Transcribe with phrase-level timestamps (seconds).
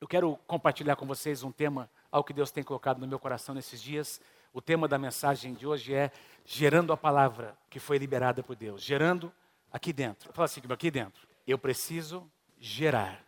[0.00, 3.54] Eu quero compartilhar com vocês um tema, algo que Deus tem colocado no meu coração
[3.54, 4.18] nesses dias.
[4.50, 6.10] O tema da mensagem de hoje é
[6.42, 8.82] gerando a palavra que foi liberada por Deus.
[8.82, 9.30] Gerando
[9.70, 10.32] aqui dentro.
[10.32, 11.28] Fala assim, aqui dentro.
[11.46, 12.26] Eu preciso
[12.58, 13.22] gerar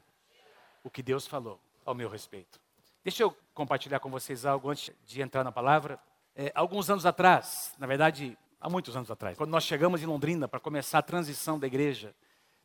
[0.83, 2.59] o que Deus falou ao meu respeito.
[3.05, 6.01] Deixa eu compartilhar com vocês algo antes de entrar na palavra.
[6.35, 10.49] É, alguns anos atrás, na verdade, há muitos anos atrás, quando nós chegamos em Londrina
[10.49, 12.15] para começar a transição da igreja,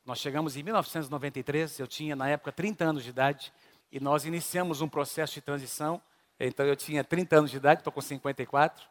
[0.06, 3.52] nós chegamos em 1993, eu tinha na época 30 anos de idade,
[3.92, 6.02] e nós iniciamos um processo de transição.
[6.40, 8.86] Então eu tinha 30 anos de idade, estou com 54,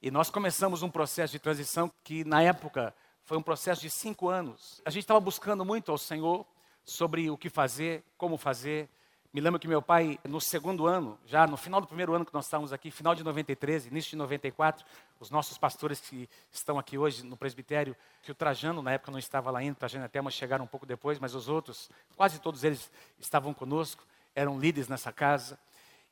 [0.00, 2.94] e nós começamos um processo de transição que na época
[3.24, 4.80] foi um processo de cinco anos.
[4.84, 6.46] A gente estava buscando muito ao Senhor
[6.84, 8.88] sobre o que fazer, como fazer.
[9.32, 12.32] Me lembro que meu pai, no segundo ano, já no final do primeiro ano que
[12.32, 14.86] nós estávamos aqui, final de 93, início de 94,
[15.18, 19.18] os nossos pastores que estão aqui hoje no presbitério, que o Trajano, na época não
[19.18, 22.62] estava lá ainda, Trajano e Thelma chegaram um pouco depois, mas os outros, quase todos
[22.62, 25.58] eles estavam conosco eram líderes nessa casa.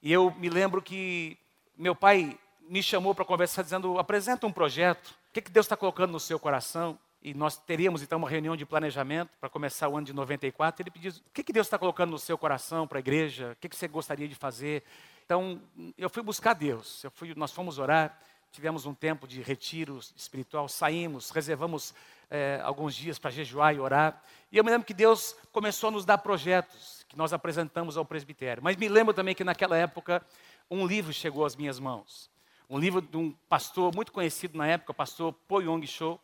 [0.03, 1.39] E eu me lembro que
[1.77, 2.37] meu pai
[2.69, 6.19] me chamou para conversar, dizendo: apresenta um projeto, o que, que Deus está colocando no
[6.19, 6.99] seu coração?
[7.23, 10.83] E nós teríamos então uma reunião de planejamento para começar o ano de 94.
[10.83, 13.53] Ele pediu: o que, que Deus está colocando no seu coração para a igreja?
[13.53, 14.83] O que, que você gostaria de fazer?
[15.25, 15.61] Então,
[15.97, 18.19] eu fui buscar Deus, eu fui, nós fomos orar,
[18.53, 21.95] tivemos um tempo de retiro espiritual, saímos, reservamos
[22.31, 24.23] é, alguns dias para jejuar e orar.
[24.51, 28.05] E eu me lembro que Deus começou a nos dar projetos que nós apresentamos ao
[28.05, 28.63] presbitério.
[28.63, 30.25] Mas me lembro também que naquela época
[30.71, 32.31] um livro chegou às minhas mãos.
[32.69, 36.19] Um livro de um pastor muito conhecido na época, o pastor Po Yong Cho,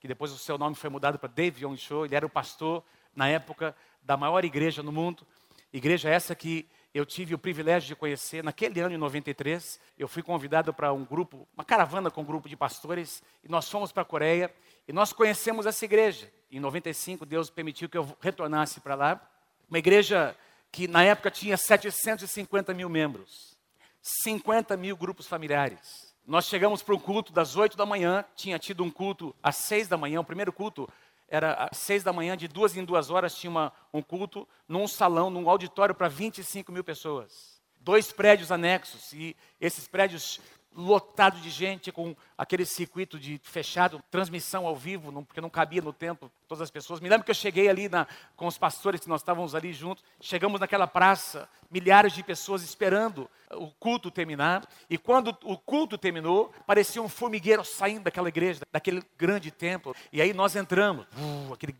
[0.00, 2.04] que depois o seu nome foi mudado para Dave Yong Cho.
[2.04, 2.82] Ele era o pastor
[3.14, 5.26] na época da maior igreja no mundo.
[5.72, 9.80] Igreja essa que eu tive o privilégio de conhecer naquele ano, em 93.
[9.98, 13.68] Eu fui convidado para um grupo, uma caravana com um grupo de pastores, e nós
[13.68, 14.54] fomos para a Coreia
[14.86, 16.30] e nós conhecemos essa igreja.
[16.50, 19.30] Em 95, Deus permitiu que eu retornasse para lá.
[19.68, 20.36] Uma igreja
[20.70, 23.56] que na época tinha 750 mil membros,
[24.02, 26.14] 50 mil grupos familiares.
[26.26, 29.88] Nós chegamos para um culto das 8 da manhã, tinha tido um culto às 6
[29.88, 30.88] da manhã, o primeiro culto
[31.28, 34.86] era às seis da manhã, de duas em duas horas, tinha uma, um culto num
[34.86, 37.60] salão, num auditório para 25 mil pessoas.
[37.80, 40.40] Dois prédios anexos, e esses prédios
[40.74, 45.80] lotados de gente, com aquele circuito de fechado, transmissão ao vivo, não, porque não cabia
[45.80, 47.00] no tempo todas as pessoas.
[47.00, 50.04] Me lembro que eu cheguei ali na, com os pastores que nós estávamos ali juntos,
[50.20, 56.52] chegamos naquela praça, milhares de pessoas esperando o culto terminar, e quando o culto terminou,
[56.66, 61.74] parecia um formigueiro saindo daquela igreja, daquele grande templo, e aí nós entramos, uh, aquele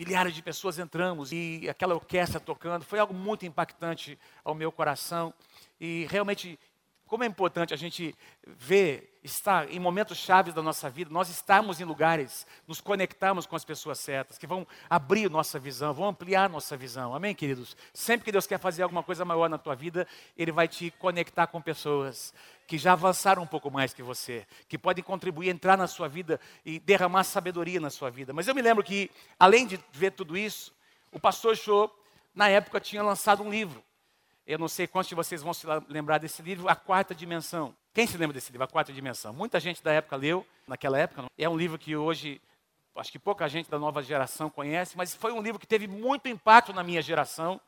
[0.00, 5.34] milhares de pessoas entramos e aquela orquestra tocando, foi algo muito impactante ao meu coração
[5.78, 6.58] e realmente
[7.10, 8.14] como é importante a gente
[8.46, 13.56] ver, estar em momentos chaves da nossa vida, nós estarmos em lugares, nos conectarmos com
[13.56, 17.12] as pessoas certas, que vão abrir nossa visão, vão ampliar nossa visão.
[17.12, 17.76] Amém, queridos?
[17.92, 20.06] Sempre que Deus quer fazer alguma coisa maior na tua vida,
[20.38, 22.32] Ele vai te conectar com pessoas
[22.68, 26.38] que já avançaram um pouco mais que você, que podem contribuir, entrar na sua vida
[26.64, 28.32] e derramar sabedoria na sua vida.
[28.32, 30.72] Mas eu me lembro que, além de ver tudo isso,
[31.10, 31.92] o pastor Show,
[32.32, 33.82] na época, tinha lançado um livro
[34.50, 37.72] eu não sei quantos de vocês vão se lembrar desse livro, A Quarta Dimensão.
[37.94, 39.32] Quem se lembra desse livro, A Quarta Dimensão?
[39.32, 41.26] Muita gente da época leu, naquela época.
[41.38, 42.42] É um livro que hoje,
[42.96, 46.28] acho que pouca gente da nova geração conhece, mas foi um livro que teve muito
[46.28, 47.60] impacto na minha geração.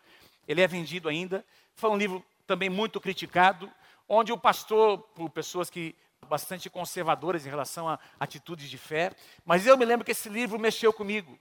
[0.49, 1.45] Ele é vendido ainda.
[1.77, 3.71] Foi um livro também muito criticado,
[4.09, 5.95] onde o pastor, por pessoas que
[6.29, 9.13] bastante conservadoras em relação a atitudes de fé,
[9.45, 11.39] mas eu me lembro que esse livro mexeu comigo.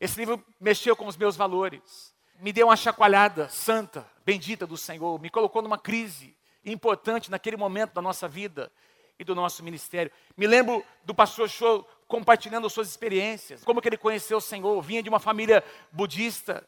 [0.00, 5.20] Esse livro mexeu com os meus valores me deu uma chacoalhada santa, bendita do Senhor,
[5.20, 6.34] me colocou numa crise
[6.64, 8.70] importante naquele momento da nossa vida
[9.18, 10.10] e do nosso ministério.
[10.36, 15.02] Me lembro do pastor Show compartilhando suas experiências, como que ele conheceu o Senhor, vinha
[15.02, 16.62] de uma família budista,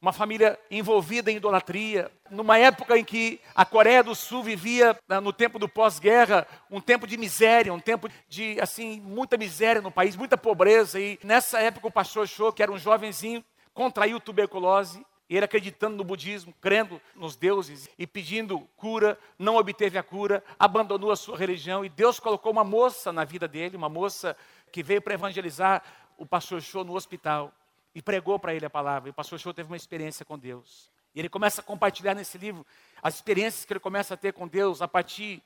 [0.00, 5.18] uma família envolvida em idolatria, numa época em que a Coreia do Sul vivia né,
[5.18, 9.90] no tempo do pós-guerra, um tempo de miséria, um tempo de assim muita miséria no
[9.90, 11.00] país, muita pobreza.
[11.00, 13.42] E nessa época o pastor Show, que era um jovenzinho,
[13.74, 19.98] contraiu tuberculose e ele acreditando no budismo, crendo nos deuses e pedindo cura, não obteve
[19.98, 23.88] a cura, abandonou a sua religião e Deus colocou uma moça na vida dele, uma
[23.88, 24.36] moça
[24.70, 25.82] que veio para evangelizar
[26.16, 27.52] o pastor Show no hospital
[27.94, 29.08] e pregou para ele a palavra.
[29.08, 30.92] E o pastor Show teve uma experiência com Deus.
[31.14, 32.66] E ele começa a compartilhar nesse livro
[33.02, 35.42] as experiências que ele começa a ter com Deus a partir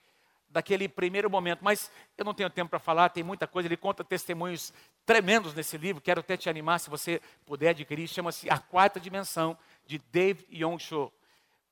[0.49, 1.61] daquele primeiro momento.
[1.63, 3.69] Mas eu não tenho tempo para falar, tem muita coisa.
[3.69, 4.73] Ele conta testemunhos
[5.05, 6.03] tremendos nesse livro.
[6.03, 8.09] Quero até te animar, se você puder adquirir.
[8.09, 9.57] Chama-se A Quarta Dimensão,
[9.87, 11.13] de Dave Yong Cho.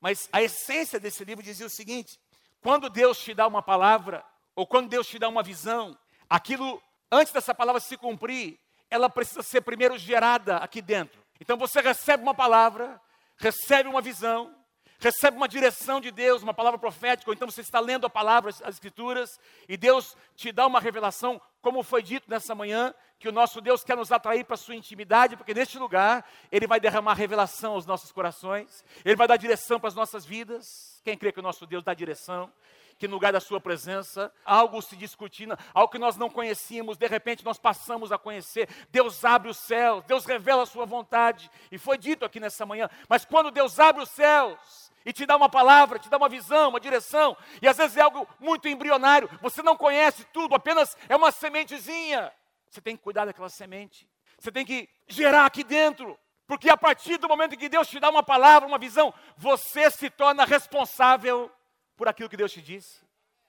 [0.01, 2.19] Mas a essência desse livro dizia o seguinte:
[2.61, 4.25] quando Deus te dá uma palavra,
[4.55, 5.97] ou quando Deus te dá uma visão,
[6.29, 8.59] aquilo, antes dessa palavra se cumprir,
[8.91, 11.25] ela precisa ser primeiro gerada aqui dentro.
[11.41, 13.01] Então você recebe uma palavra,
[13.37, 14.55] recebe uma visão,
[14.99, 18.51] recebe uma direção de Deus, uma palavra profética, ou então você está lendo a palavra,
[18.51, 19.39] as escrituras,
[19.69, 23.83] e Deus te dá uma revelação, como foi dito nessa manhã, que o nosso Deus
[23.83, 27.87] quer nos atrair para a sua intimidade, porque neste lugar Ele vai derramar revelação aos
[27.87, 31.01] nossos corações, Ele vai dar direção para as nossas vidas.
[31.03, 32.53] Quem crê que o nosso Deus dá direção?
[32.99, 37.07] que no lugar da sua presença, algo se discutindo, algo que nós não conhecíamos, de
[37.07, 38.69] repente nós passamos a conhecer.
[38.91, 42.89] Deus abre os céus, Deus revela a sua vontade, e foi dito aqui nessa manhã.
[43.09, 46.71] Mas quando Deus abre os céus e te dá uma palavra, te dá uma visão,
[46.71, 51.15] uma direção, e às vezes é algo muito embrionário, você não conhece tudo, apenas é
[51.15, 52.33] uma sementezinha.
[52.69, 56.19] Você tem que cuidar daquela semente, você tem que gerar aqui dentro.
[56.47, 60.09] Porque a partir do momento que Deus te dá uma palavra, uma visão, você se
[60.09, 61.51] torna responsável
[61.97, 63.01] por aquilo que Deus te disse.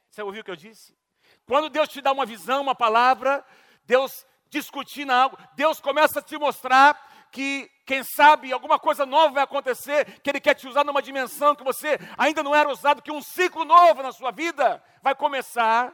[0.10, 0.98] Você ouviu o que eu disse?
[1.46, 3.46] Quando Deus te dá uma visão, uma palavra,
[3.86, 9.44] Deus discutindo algo, Deus começa a te mostrar que, quem sabe, alguma coisa nova vai
[9.44, 13.12] acontecer, que Ele quer te usar numa dimensão que você ainda não era usado, que
[13.12, 15.94] um ciclo novo na sua vida vai começar.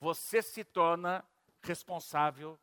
[0.00, 1.24] Você se torna
[1.62, 2.58] responsável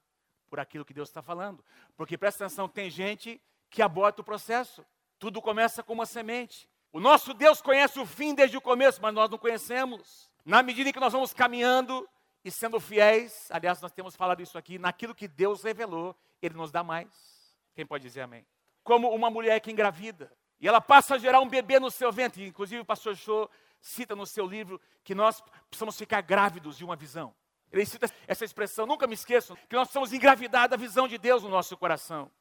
[0.49, 1.63] por aquilo que Deus está falando.
[1.97, 4.85] Porque presta atenção, tem gente que aborta o processo.
[5.17, 6.69] Tudo começa com uma semente.
[6.91, 10.29] O nosso Deus conhece o fim desde o começo, mas nós não conhecemos.
[10.45, 12.07] Na medida em que nós vamos caminhando
[12.45, 16.71] e sendo fiéis, aliás, nós temos falado isso aqui, naquilo que Deus revelou, Ele nos
[16.71, 17.32] dá mais.
[17.75, 18.45] Quem pode dizer amém?
[18.83, 22.45] Como uma mulher que engravida, e ela passa a gerar um bebê no seu ventre.
[22.45, 23.49] Inclusive, o pastor Show
[23.81, 27.33] cita no seu livro que nós precisamos ficar grávidos de uma visão.
[27.71, 31.43] Ele cita essa expressão, nunca me esqueço, que nós precisamos engravidar da visão de Deus
[31.43, 32.31] no nosso coração.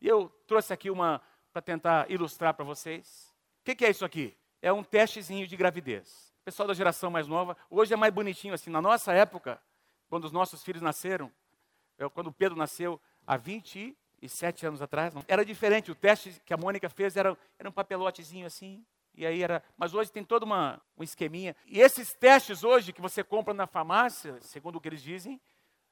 [0.00, 1.20] E eu trouxe aqui uma
[1.52, 3.34] para tentar ilustrar para vocês
[3.66, 4.36] que, que é isso aqui?
[4.62, 6.32] É um testezinho de gravidez.
[6.42, 8.70] O pessoal da geração mais nova, hoje é mais bonitinho assim.
[8.70, 9.60] Na nossa época,
[10.08, 11.32] quando os nossos filhos nasceram,
[12.14, 13.36] quando o Pedro nasceu há
[14.26, 15.90] 27 anos atrás, não, era diferente.
[15.90, 18.84] O teste que a Mônica fez era, era um papelotezinho assim.
[19.14, 21.56] E aí era, mas hoje tem todo uma, um esqueminha.
[21.66, 25.40] E esses testes hoje que você compra na farmácia, segundo o que eles dizem,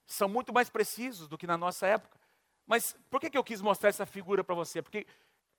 [0.06, 2.19] são muito mais precisos do que na nossa época.
[2.66, 4.82] Mas por que, que eu quis mostrar essa figura para você?
[4.82, 5.06] Porque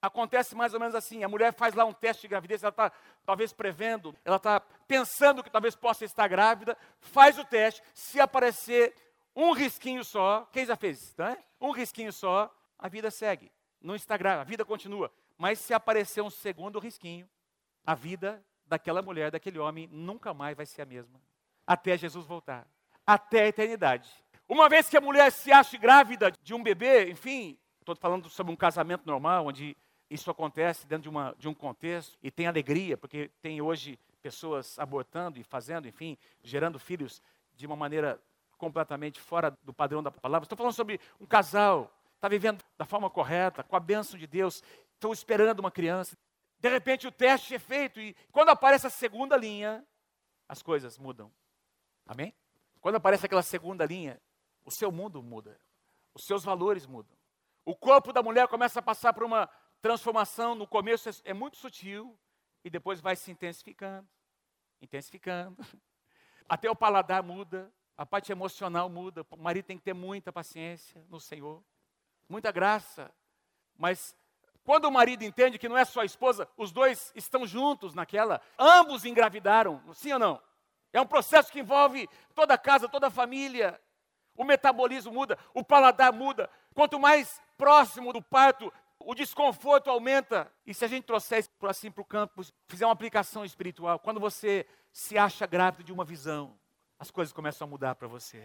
[0.02, 2.92] Acontece mais ou menos assim: a mulher faz lá um teste de gravidez, ela está
[3.26, 8.94] talvez prevendo, ela está pensando que talvez possa estar grávida, faz o teste, se aparecer
[9.36, 11.16] um risquinho só, quem já fez?
[11.18, 11.38] Né?
[11.60, 13.52] Um risquinho só, a vida segue.
[13.82, 15.12] Não está grávida, a vida continua.
[15.38, 17.30] Mas se aparecer um segundo risquinho,
[17.86, 21.22] a vida daquela mulher, daquele homem, nunca mais vai ser a mesma.
[21.68, 22.68] Até Jesus voltar.
[23.06, 24.10] Até a eternidade.
[24.48, 28.52] Uma vez que a mulher se acha grávida de um bebê, enfim, estou falando sobre
[28.52, 29.76] um casamento normal, onde
[30.10, 34.78] isso acontece dentro de, uma, de um contexto e tem alegria, porque tem hoje pessoas
[34.80, 37.22] abortando e fazendo, enfim, gerando filhos
[37.56, 38.20] de uma maneira
[38.58, 40.46] completamente fora do padrão da palavra.
[40.46, 44.64] Estou falando sobre um casal, está vivendo da forma correta, com a bênção de Deus,
[44.94, 46.18] estão esperando uma criança.
[46.60, 49.86] De repente o teste é feito e quando aparece a segunda linha,
[50.48, 51.32] as coisas mudam.
[52.06, 52.34] Amém?
[52.82, 54.22] Quando aparece aquela segunda linha,
[54.64, 55.60] o seu mundo muda,
[56.14, 57.16] os seus valores mudam.
[57.64, 59.50] O corpo da mulher começa a passar por uma
[59.82, 62.18] transformação no começo é, é muito sutil
[62.64, 64.08] e depois vai se intensificando,
[64.82, 65.58] intensificando.
[66.50, 69.26] Até o paladar muda, a parte emocional muda.
[69.30, 71.64] O marido tem que ter muita paciência no Senhor,
[72.30, 73.12] muita graça.
[73.78, 74.16] Mas
[74.64, 78.42] quando o marido entende que não é só a esposa, os dois estão juntos naquela,
[78.58, 80.42] ambos engravidaram, sim ou não?
[80.92, 83.80] É um processo que envolve toda a casa, toda a família.
[84.36, 86.50] O metabolismo muda, o paladar muda.
[86.74, 90.52] Quanto mais próximo do parto, o desconforto aumenta.
[90.66, 94.20] E se a gente trouxer isso assim para o campo, fizer uma aplicação espiritual, quando
[94.20, 96.58] você se acha grávido de uma visão,
[96.98, 98.44] as coisas começam a mudar para você.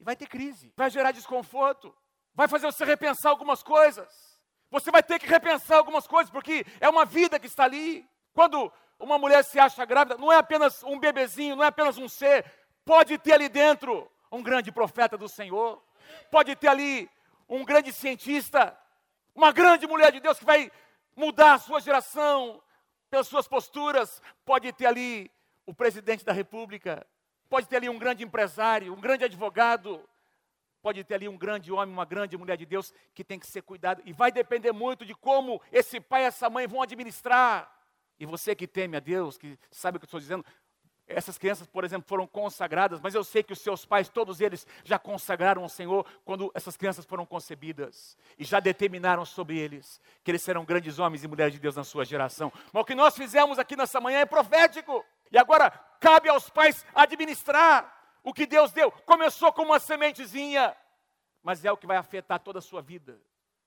[0.00, 1.94] E vai ter crise, vai gerar desconforto,
[2.34, 4.34] vai fazer você repensar algumas coisas.
[4.70, 8.08] Você vai ter que repensar algumas coisas, porque é uma vida que está ali.
[8.32, 12.08] Quando uma mulher se acha grávida, não é apenas um bebezinho, não é apenas um
[12.08, 12.44] ser.
[12.84, 15.80] Pode ter ali dentro um grande profeta do Senhor,
[16.30, 17.08] pode ter ali
[17.48, 18.76] um grande cientista,
[19.34, 20.70] uma grande mulher de Deus que vai
[21.14, 22.60] mudar a sua geração
[23.08, 24.20] pelas suas posturas.
[24.44, 25.30] Pode ter ali
[25.64, 27.06] o presidente da República,
[27.48, 30.04] pode ter ali um grande empresário, um grande advogado,
[30.84, 33.62] pode ter ali um grande homem, uma grande mulher de Deus que tem que ser
[33.62, 34.02] cuidado.
[34.04, 37.74] E vai depender muito de como esse pai e essa mãe vão administrar.
[38.20, 40.44] E você que teme a Deus, que sabe o que eu estou dizendo,
[41.06, 44.66] essas crianças, por exemplo, foram consagradas, mas eu sei que os seus pais, todos eles,
[44.84, 50.30] já consagraram ao Senhor quando essas crianças foram concebidas e já determinaram sobre eles que
[50.30, 52.52] eles serão grandes homens e mulheres de Deus na sua geração.
[52.70, 56.84] Mas o que nós fizemos aqui nessa manhã é profético, e agora cabe aos pais
[56.94, 58.90] administrar o que Deus deu.
[58.90, 60.74] Começou com uma sementezinha,
[61.42, 63.20] mas é o que vai afetar toda a sua vida.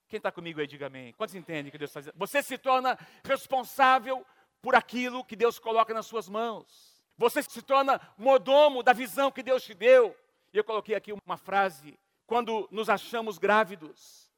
[0.10, 1.14] Quem está comigo aí, diga amém.
[1.14, 2.12] Quantos entendem que Deus está?
[2.16, 4.26] Você se torna responsável
[4.62, 6.98] por aquilo que Deus coloca nas suas mãos.
[7.18, 10.16] Você se torna mordomo da visão que Deus te deu.
[10.52, 14.32] E eu coloquei aqui uma frase: quando nos achamos grávidos,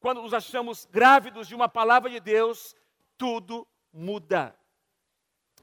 [0.00, 2.74] quando nos achamos grávidos de uma palavra de Deus,
[3.18, 4.56] tudo muda.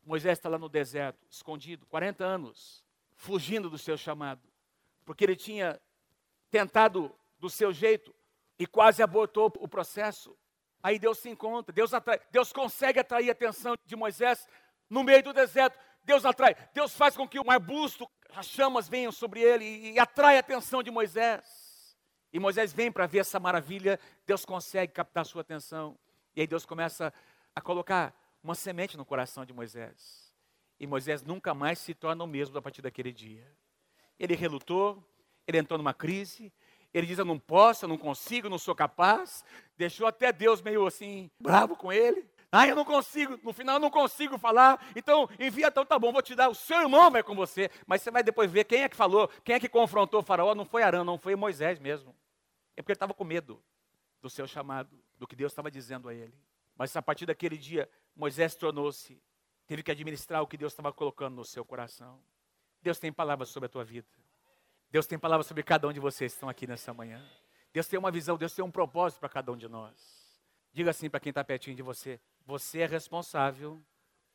[0.05, 2.82] Moisés está lá no deserto, escondido, 40 anos,
[3.23, 4.41] fugindo do seu chamado,
[5.05, 5.79] porque ele tinha
[6.51, 8.13] tentado do seu jeito
[8.59, 10.37] e quase abortou o processo.
[10.81, 14.45] Aí Deus se encontra, Deus, atrai, Deus consegue atrair a atenção de Moisés
[14.89, 15.77] no meio do deserto.
[16.03, 19.99] Deus atrai, Deus faz com que um arbusto, as chamas venham sobre ele e, e
[19.99, 21.97] atrai a atenção de Moisés.
[22.33, 25.97] E Moisés vem para ver essa maravilha, Deus consegue captar sua atenção.
[26.35, 27.13] E aí Deus começa
[27.55, 28.13] a colocar
[28.43, 30.22] uma semente no coração de Moisés.
[30.83, 33.49] E Moisés nunca mais se torna o mesmo a partir daquele dia.
[34.19, 35.01] Ele relutou,
[35.47, 36.51] ele entrou numa crise,
[36.93, 39.45] ele diz: Eu não posso, eu não consigo, não sou capaz.
[39.77, 42.29] Deixou até Deus meio assim, bravo com ele.
[42.51, 44.85] Ah, eu não consigo, no final eu não consigo falar.
[44.93, 46.49] Então, envia, então tá bom, vou te dar.
[46.49, 47.71] O seu irmão vai com você.
[47.87, 50.53] Mas você vai depois ver quem é que falou, quem é que confrontou o faraó.
[50.53, 52.13] Não foi Arão, não foi Moisés mesmo.
[52.75, 53.63] É porque ele estava com medo
[54.21, 56.37] do seu chamado, do que Deus estava dizendo a ele.
[56.75, 59.23] Mas a partir daquele dia, Moisés tornou-se,
[59.73, 62.19] teve que administrar o que Deus estava colocando no seu coração.
[62.79, 64.07] Deus tem palavras sobre a tua vida.
[64.91, 67.19] Deus tem palavras sobre cada um de vocês que estão aqui nessa manhã.
[67.73, 69.95] Deus tem uma visão, Deus tem um propósito para cada um de nós.
[70.71, 73.83] Diga assim para quem está pertinho de você: você é responsável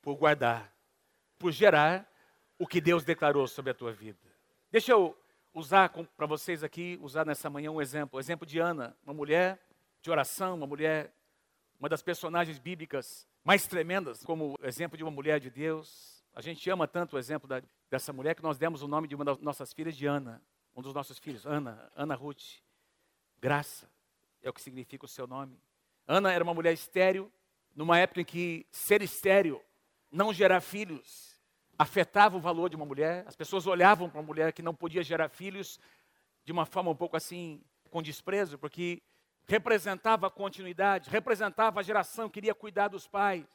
[0.02, 0.74] por guardar,
[1.38, 2.12] por gerar
[2.58, 4.18] o que Deus declarou sobre a tua vida.
[4.72, 5.16] Deixa eu
[5.54, 8.16] usar para vocês aqui, usar nessa manhã um exemplo.
[8.16, 9.64] O exemplo de Ana, uma mulher
[10.02, 11.14] de oração, uma mulher,
[11.78, 16.24] uma das personagens bíblicas mais tremendas, como exemplo de uma mulher de Deus.
[16.34, 19.14] A gente ama tanto o exemplo da, dessa mulher que nós demos o nome de
[19.14, 20.42] uma das nossas filhas de Ana,
[20.74, 22.60] um dos nossos filhos, Ana, Ana Ruth.
[23.40, 23.88] Graça
[24.42, 25.60] é o que significa o seu nome.
[26.06, 27.32] Ana era uma mulher estéril,
[27.74, 29.62] numa época em que ser estéril,
[30.10, 31.38] não gerar filhos,
[31.78, 33.24] afetava o valor de uma mulher.
[33.26, 35.78] As pessoas olhavam para uma mulher que não podia gerar filhos
[36.44, 39.02] de uma forma um pouco assim, com desprezo, porque
[39.48, 43.46] representava a continuidade, representava a geração que iria cuidar dos pais.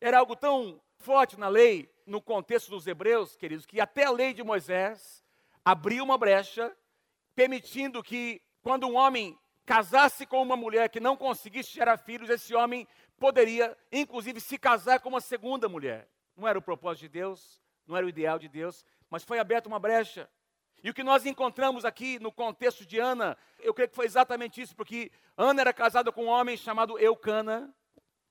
[0.00, 4.32] Era algo tão forte na lei, no contexto dos hebreus, queridos, que até a lei
[4.32, 5.22] de Moisés
[5.64, 6.74] abriu uma brecha,
[7.34, 12.54] permitindo que, quando um homem casasse com uma mulher que não conseguisse gerar filhos, esse
[12.54, 12.88] homem
[13.18, 16.08] poderia, inclusive, se casar com uma segunda mulher.
[16.36, 19.68] Não era o propósito de Deus, não era o ideal de Deus, mas foi aberta
[19.68, 20.28] uma brecha.
[20.82, 24.60] E o que nós encontramos aqui no contexto de Ana, eu creio que foi exatamente
[24.60, 27.72] isso, porque Ana era casada com um homem chamado Eucana,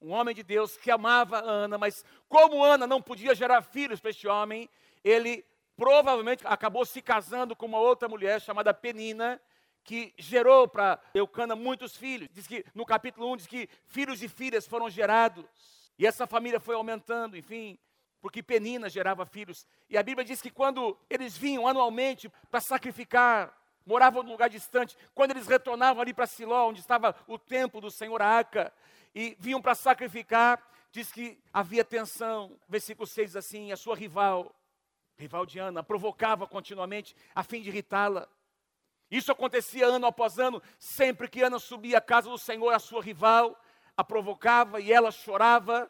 [0.01, 4.09] um homem de Deus que amava Ana, mas como Ana não podia gerar filhos para
[4.09, 4.69] este homem,
[5.01, 5.45] ele
[5.77, 9.41] provavelmente acabou se casando com uma outra mulher chamada Penina,
[9.83, 12.29] que gerou para Eucana muitos filhos.
[12.31, 15.45] Diz que no capítulo 1 diz que filhos e filhas foram gerados.
[15.97, 17.79] E essa família foi aumentando, enfim,
[18.21, 19.67] porque Penina gerava filhos.
[19.89, 24.97] E a Bíblia diz que quando eles vinham anualmente para sacrificar, moravam num lugar distante,
[25.13, 28.71] quando eles retornavam ali para Siló, onde estava o templo do Senhor Aca,
[29.13, 30.61] e vinham para sacrificar,
[30.91, 32.57] diz que havia tensão.
[32.69, 34.55] Versículo 6 assim, a sua rival,
[35.17, 38.27] rival de Ana, provocava continuamente a fim de irritá-la.
[39.09, 43.01] Isso acontecia ano após ano, sempre que Ana subia à casa do Senhor, a sua
[43.01, 43.59] rival
[43.95, 45.89] a provocava e ela chorava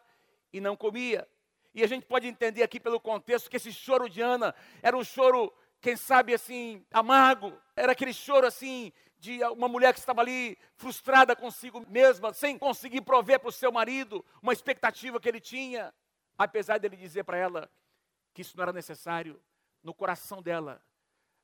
[0.51, 1.27] e não comia.
[1.73, 5.03] E a gente pode entender aqui pelo contexto que esse choro de Ana era um
[5.03, 10.57] choro, quem sabe assim, amargo, era aquele choro assim de uma mulher que estava ali
[10.75, 15.93] frustrada consigo mesma, sem conseguir prover para o seu marido uma expectativa que ele tinha,
[16.37, 17.69] apesar dele dizer para ela
[18.33, 19.39] que isso não era necessário,
[19.83, 20.81] no coração dela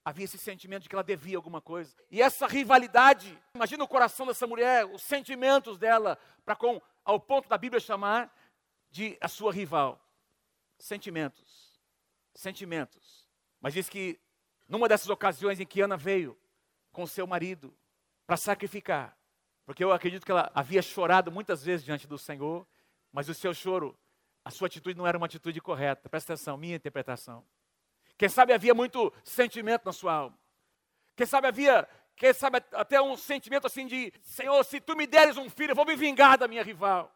[0.08, 1.94] havia esse sentimento de que ela devia alguma coisa.
[2.10, 7.50] E essa rivalidade, imagina o coração dessa mulher, os sentimentos dela, para com, ao ponto
[7.50, 8.34] da Bíblia chamar
[8.90, 10.02] de a sua rival.
[10.78, 11.80] Sentimentos.
[12.34, 13.28] Sentimentos.
[13.60, 14.20] Mas diz que
[14.68, 16.38] numa dessas ocasiões em que Ana veio
[16.92, 17.76] com seu marido
[18.26, 19.18] para sacrificar,
[19.66, 22.68] porque eu acredito que ela havia chorado muitas vezes diante do Senhor,
[23.12, 23.98] mas o seu choro,
[24.44, 26.10] a sua atitude não era uma atitude correta.
[26.10, 27.46] Presta atenção, minha interpretação.
[28.18, 30.38] Quem sabe havia muito sentimento na sua alma.
[31.16, 35.38] Quem sabe havia, quem sabe até um sentimento assim de, Senhor, se tu me deres
[35.38, 37.12] um filho, eu vou me vingar da minha rival.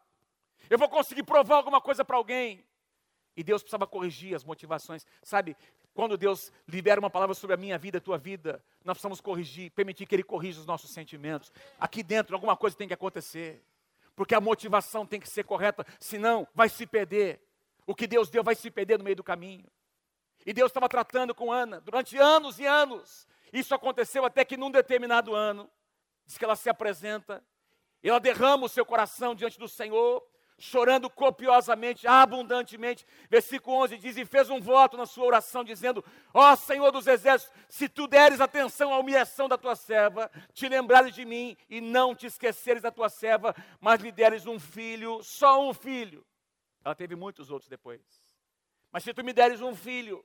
[0.68, 2.64] Eu vou conseguir provar alguma coisa para alguém.
[3.36, 5.06] E Deus precisava corrigir as motivações.
[5.22, 5.56] Sabe,
[5.94, 9.70] quando Deus libera uma palavra sobre a minha vida, a tua vida, nós precisamos corrigir,
[9.70, 11.52] permitir que Ele corrija os nossos sentimentos.
[11.78, 13.62] Aqui dentro, alguma coisa tem que acontecer.
[14.14, 17.40] Porque a motivação tem que ser correta, senão vai se perder.
[17.86, 19.66] O que Deus deu vai se perder no meio do caminho.
[20.44, 23.26] E Deus estava tratando com Ana durante anos e anos.
[23.52, 25.70] Isso aconteceu até que num determinado ano,
[26.26, 27.44] diz que ela se apresenta,
[28.02, 30.26] ela derrama o seu coração diante do Senhor,
[30.58, 33.06] chorando copiosamente, abundantemente.
[33.28, 37.54] Versículo 11 diz: E fez um voto na sua oração, dizendo: Ó Senhor dos exércitos,
[37.68, 42.14] se tu deres atenção à humilhação da tua serva, te lembrares de mim e não
[42.14, 46.24] te esqueceres da tua serva, mas lhe deres um filho, só um filho.
[46.84, 48.00] Ela teve muitos outros depois.
[48.90, 50.24] Mas se tu me deres um filho,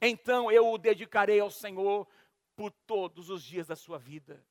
[0.00, 2.08] então eu o dedicarei ao Senhor
[2.56, 4.42] por todos os dias da sua vida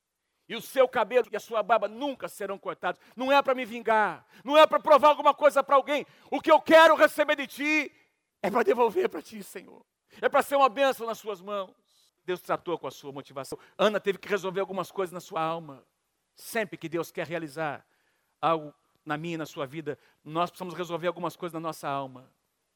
[0.50, 3.00] e o seu cabelo e a sua barba nunca serão cortados.
[3.16, 6.06] Não é para me vingar, não é para provar alguma coisa para alguém.
[6.32, 7.92] O que eu quero receber de ti
[8.42, 9.86] é para devolver para ti, Senhor.
[10.20, 11.72] É para ser uma bênção nas suas mãos.
[12.26, 13.60] Deus tratou com a sua motivação.
[13.78, 15.86] Ana teve que resolver algumas coisas na sua alma.
[16.36, 17.86] Sempre que Deus quer realizar
[18.42, 18.74] algo
[19.06, 22.22] na minha e na sua vida, nós precisamos resolver algumas coisas na nossa alma.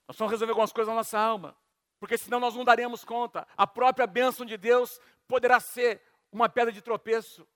[0.08, 1.56] Nós precisamos resolver algumas coisas na nossa alma.
[2.00, 3.48] Porque senão nós não daremos conta.
[3.58, 6.01] A própria bênção de Deus poderá ser
[6.32, 7.48] uma pedra de tropeço.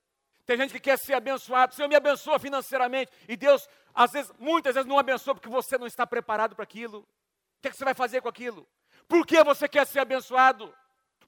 [0.48, 1.76] Tem gente que quer ser abençoado.
[1.76, 3.12] Senhor, me abençoa financeiramente.
[3.28, 7.00] E Deus, às vezes, muitas vezes não abençoa porque você não está preparado para aquilo.
[7.00, 7.06] O
[7.62, 8.66] que, é que você vai fazer com aquilo?
[9.10, 10.74] Por que você quer ser abençoado?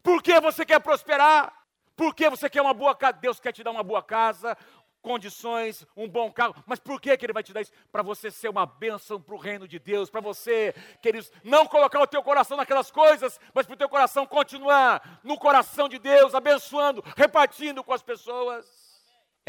[0.01, 1.53] Por que você quer prosperar?
[1.97, 3.17] Por que você quer uma boa casa?
[3.17, 4.57] Deus quer te dar uma boa casa,
[5.01, 6.55] condições, um bom carro.
[6.65, 7.73] Mas por que, que Ele vai te dar isso?
[7.91, 11.99] Para você ser uma bênção para o reino de Deus, para você, queridos, não colocar
[11.99, 16.33] o teu coração naquelas coisas, mas para o teu coração continuar no coração de Deus,
[16.33, 18.88] abençoando, repartindo com as pessoas.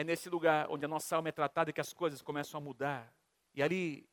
[0.00, 3.12] É nesse lugar onde a nossa alma é tratada que as coisas começam a mudar.
[3.52, 4.08] E ali,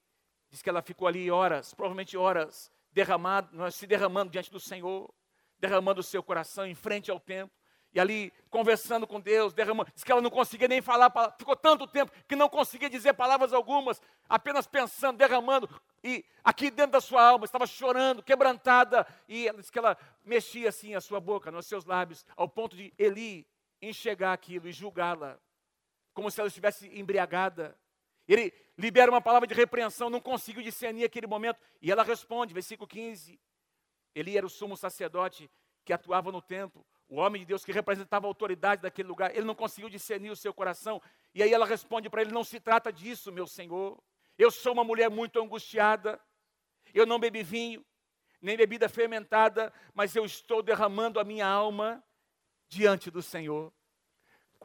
[0.49, 5.09] diz que ela ficou ali horas, provavelmente horas, derramado, se derramando diante do Senhor,
[5.57, 7.55] derramando o seu coração em frente ao templo.
[7.93, 9.89] E ali, conversando com Deus, derramando.
[9.95, 13.53] Diz que ela não conseguia nem falar, ficou tanto tempo que não conseguia dizer palavras
[13.53, 15.69] algumas, apenas pensando, derramando.
[16.03, 19.07] E aqui dentro da sua alma, estava chorando, quebrantada.
[19.25, 22.75] E ela diz que ela mexia assim a sua boca, nos seus lábios, ao ponto
[22.75, 23.47] de Eli
[23.81, 25.39] enxergar aquilo e julgá-la
[26.17, 27.77] como se ela estivesse embriagada.
[28.27, 31.61] Ele libera uma palavra de repreensão, não conseguiu discernir aquele momento.
[31.79, 33.39] E ela responde, versículo 15.
[34.15, 35.47] Ele era o sumo sacerdote
[35.85, 39.29] que atuava no templo, o homem de Deus que representava a autoridade daquele lugar.
[39.29, 40.99] Ele não conseguiu discernir o seu coração.
[41.35, 43.95] E aí ela responde para ele: Não se trata disso, meu senhor.
[44.39, 46.19] Eu sou uma mulher muito angustiada.
[46.95, 47.85] Eu não bebi vinho,
[48.41, 52.03] nem bebida fermentada, mas eu estou derramando a minha alma
[52.67, 53.71] diante do Senhor.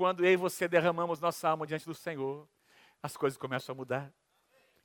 [0.03, 2.49] Quando eu e você derramamos nossa alma diante do Senhor,
[3.01, 4.13] as coisas começam a mudar.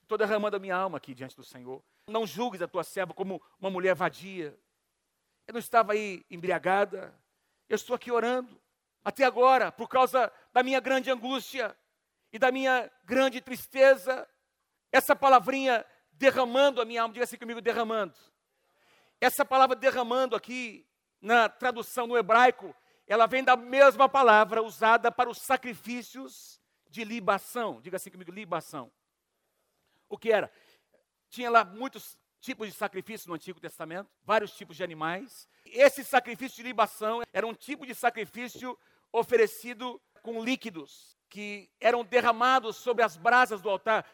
[0.04, 1.84] Estou derramando a minha alma aqui diante do Senhor.
[2.08, 4.56] Não julgues a tua serva como uma mulher vadia.
[5.48, 7.20] Eu não estava aí embriagada.
[7.68, 8.62] Eu estou aqui orando.
[9.04, 11.76] Até agora, por causa da minha grande angústia
[12.32, 14.30] e da minha grande tristeza.
[14.92, 18.14] Essa palavrinha derramando a minha alma, diga assim comigo, derramando.
[19.20, 20.88] Essa palavra derramando aqui,
[21.20, 22.76] na tradução no hebraico,
[23.08, 27.80] ela vem da mesma palavra usada para os sacrifícios de libação.
[27.82, 28.92] Diga assim comigo, libação.
[30.10, 30.52] O que era?
[31.30, 35.48] Tinha lá muitos tipos de sacrifícios no Antigo Testamento, vários tipos de animais.
[35.66, 38.78] Esse sacrifício de libação era um tipo de sacrifício
[39.12, 44.06] oferecido com líquidos que eram derramados sobre as brasas do altar.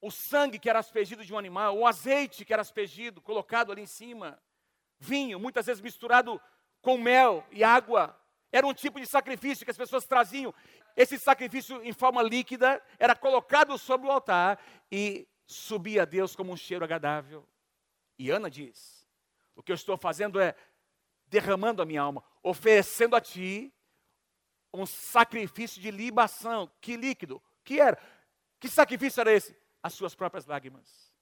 [0.00, 3.82] O sangue que era aspergido de um animal, o azeite que era aspergido, colocado ali
[3.82, 4.40] em cima,
[4.98, 6.40] vinho, muitas vezes misturado
[6.80, 8.16] com mel e água,
[8.52, 10.54] era um tipo de sacrifício que as pessoas traziam.
[10.94, 16.52] Esse sacrifício em forma líquida era colocado sobre o altar e subia a Deus como
[16.52, 17.48] um cheiro agradável.
[18.18, 19.08] E Ana diz:
[19.56, 20.54] O que eu estou fazendo é
[21.26, 23.72] derramando a minha alma, oferecendo a ti
[24.72, 26.70] um sacrifício de libação.
[26.78, 27.42] Que líquido?
[27.64, 27.98] Que era?
[28.60, 29.56] Que sacrifício era esse?
[29.82, 31.12] As suas próprias lágrimas.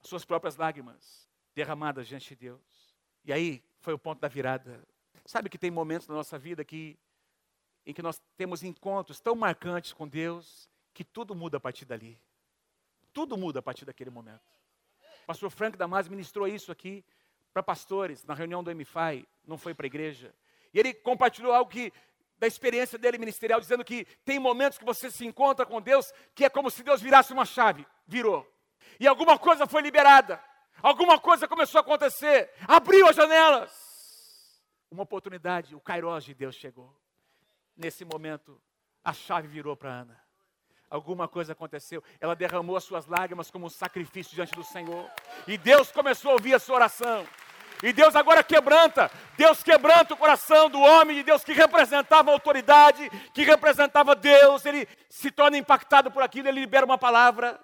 [0.00, 2.96] As suas próprias lágrimas derramadas diante de Deus.
[3.24, 4.86] E aí foi o ponto da virada.
[5.28, 6.98] Sabe que tem momentos na nossa vida que,
[7.84, 12.18] em que nós temos encontros tão marcantes com Deus que tudo muda a partir dali.
[13.12, 14.40] Tudo muda a partir daquele momento.
[15.24, 17.04] O pastor Frank Damas ministrou isso aqui
[17.52, 20.34] para pastores na reunião do MFI, não foi para a igreja.
[20.72, 21.92] E ele compartilhou algo que
[22.38, 26.46] da experiência dele ministerial, dizendo que tem momentos que você se encontra com Deus que
[26.46, 28.50] é como se Deus virasse uma chave, virou.
[28.98, 30.42] E alguma coisa foi liberada,
[30.82, 33.87] alguma coisa começou a acontecer, abriu as janelas
[34.90, 36.94] uma oportunidade, o Kairos de Deus chegou.
[37.76, 38.60] Nesse momento,
[39.04, 40.20] a chave virou para Ana.
[40.90, 42.02] Alguma coisa aconteceu.
[42.18, 45.10] Ela derramou as suas lágrimas como um sacrifício diante do Senhor.
[45.46, 47.26] E Deus começou a ouvir a sua oração.
[47.82, 52.32] E Deus agora quebranta, Deus quebranta o coração do homem de Deus que representava a
[52.32, 54.66] autoridade, que representava Deus.
[54.66, 57.60] Ele se torna impactado por aquilo, ele libera uma palavra.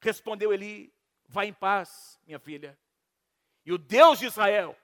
[0.00, 0.92] Respondeu Eli:
[1.28, 2.78] Vai em paz, minha filha.
[3.64, 4.76] E o Deus de Israel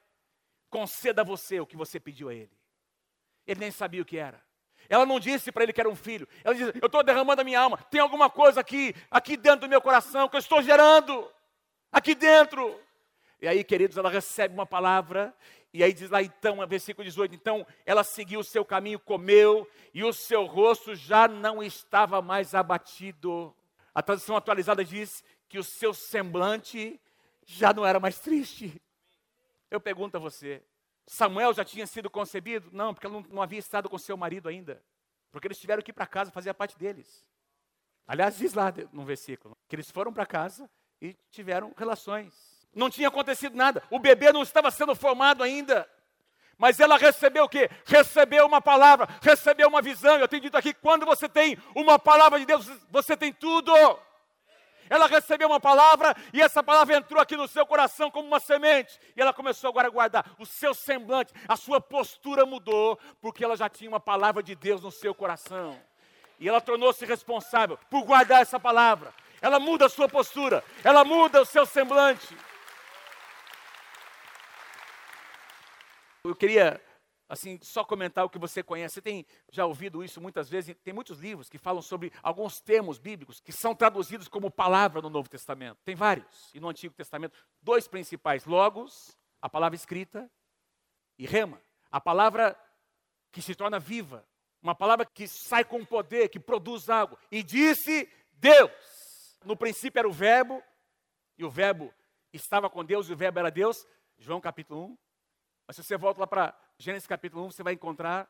[0.70, 2.50] conceda a você o que você pediu a Ele.
[3.46, 4.40] Ele nem sabia o que era.
[4.88, 6.26] Ela não disse para ele que era um filho.
[6.42, 7.78] Ela disse: Eu estou derramando a minha alma.
[7.90, 11.30] Tem alguma coisa aqui, aqui dentro do meu coração que eu estou gerando.
[11.92, 12.80] Aqui dentro.
[13.40, 15.34] E aí, queridos, ela recebe uma palavra.
[15.72, 20.02] E aí diz lá então, versículo 18: Então ela seguiu o seu caminho, comeu, e
[20.02, 23.54] o seu rosto já não estava mais abatido.
[23.94, 27.00] A tradução atualizada diz que o seu semblante
[27.44, 28.80] já não era mais triste.
[29.70, 30.62] Eu pergunto a você:
[31.06, 32.68] Samuel já tinha sido concebido?
[32.72, 34.82] Não, porque ela não, não havia estado com seu marido ainda.
[35.30, 37.24] Porque eles tiveram que ir para casa fazer a parte deles.
[38.06, 40.68] Aliás, diz lá no versículo que eles foram para casa
[41.00, 42.68] e tiveram relações.
[42.74, 43.82] Não tinha acontecido nada.
[43.90, 45.88] O bebê não estava sendo formado ainda.
[46.58, 47.70] Mas ela recebeu o quê?
[47.86, 50.18] Recebeu uma palavra, recebeu uma visão.
[50.18, 53.72] Eu tenho dito aqui, quando você tem uma palavra de Deus, você tem tudo.
[54.90, 58.98] Ela recebeu uma palavra e essa palavra entrou aqui no seu coração como uma semente.
[59.16, 60.34] E ela começou agora a guardar.
[60.36, 64.82] O seu semblante, a sua postura mudou, porque ela já tinha uma palavra de Deus
[64.82, 65.80] no seu coração.
[66.40, 69.14] E ela tornou-se responsável por guardar essa palavra.
[69.40, 72.36] Ela muda a sua postura, ela muda o seu semblante.
[76.24, 76.80] Eu queria
[77.30, 78.94] assim, só comentar o que você conhece.
[78.94, 82.98] Você tem já ouvido isso muitas vezes, tem muitos livros que falam sobre alguns termos
[82.98, 85.78] bíblicos que são traduzidos como palavra no Novo Testamento.
[85.84, 86.52] Tem vários.
[86.52, 90.28] E no Antigo Testamento, dois principais: Logos, a palavra escrita,
[91.16, 92.58] e Rema, a palavra
[93.30, 94.26] que se torna viva,
[94.60, 97.16] uma palavra que sai com poder, que produz algo.
[97.30, 98.72] E disse Deus.
[99.44, 100.60] No princípio era o Verbo,
[101.38, 101.94] e o Verbo
[102.32, 103.86] estava com Deus, e o Verbo era Deus.
[104.18, 104.98] João capítulo 1.
[105.70, 108.28] Mas se você volta lá para Gênesis capítulo 1, você vai encontrar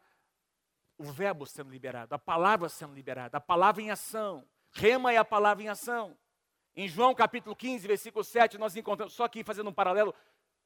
[0.99, 4.47] o verbo sendo liberado, a palavra sendo liberada, a palavra em ação.
[4.71, 6.15] Rema é a palavra em ação.
[6.77, 10.15] Em João capítulo 15, versículo 7, nós encontramos, só aqui fazendo um paralelo,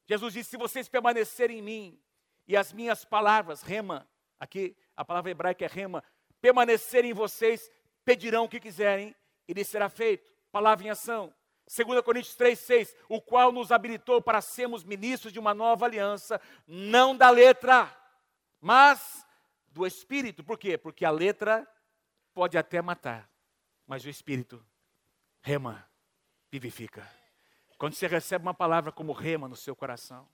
[0.05, 2.03] Jesus disse: Se vocês permanecerem em mim
[2.45, 4.05] e as minhas palavras, rema,
[4.41, 6.03] aqui a palavra hebraica é rema,
[6.41, 7.71] permanecerem em vocês,
[8.05, 9.15] pedirão o que quiserem
[9.47, 10.29] e lhes será feito.
[10.51, 11.33] Palavra em ação.
[11.67, 17.17] 2 Coríntios 3,6, o qual nos habilitou para sermos ministros de uma nova aliança, não
[17.17, 17.91] da letra,
[18.61, 19.27] mas
[19.69, 20.45] do Espírito.
[20.45, 20.77] Por quê?
[20.77, 21.67] Porque a letra
[22.35, 23.29] pode até matar,
[23.87, 24.65] mas o Espírito
[25.41, 25.89] rema,
[26.51, 27.09] vivifica.
[27.79, 30.29] Quando você recebe uma palavra como rema no seu coração,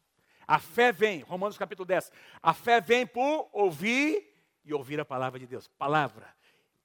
[0.47, 2.13] a fé vem, Romanos capítulo 10,
[2.43, 5.69] a fé vem por ouvir e ouvir a palavra de Deus.
[5.69, 6.40] Palavra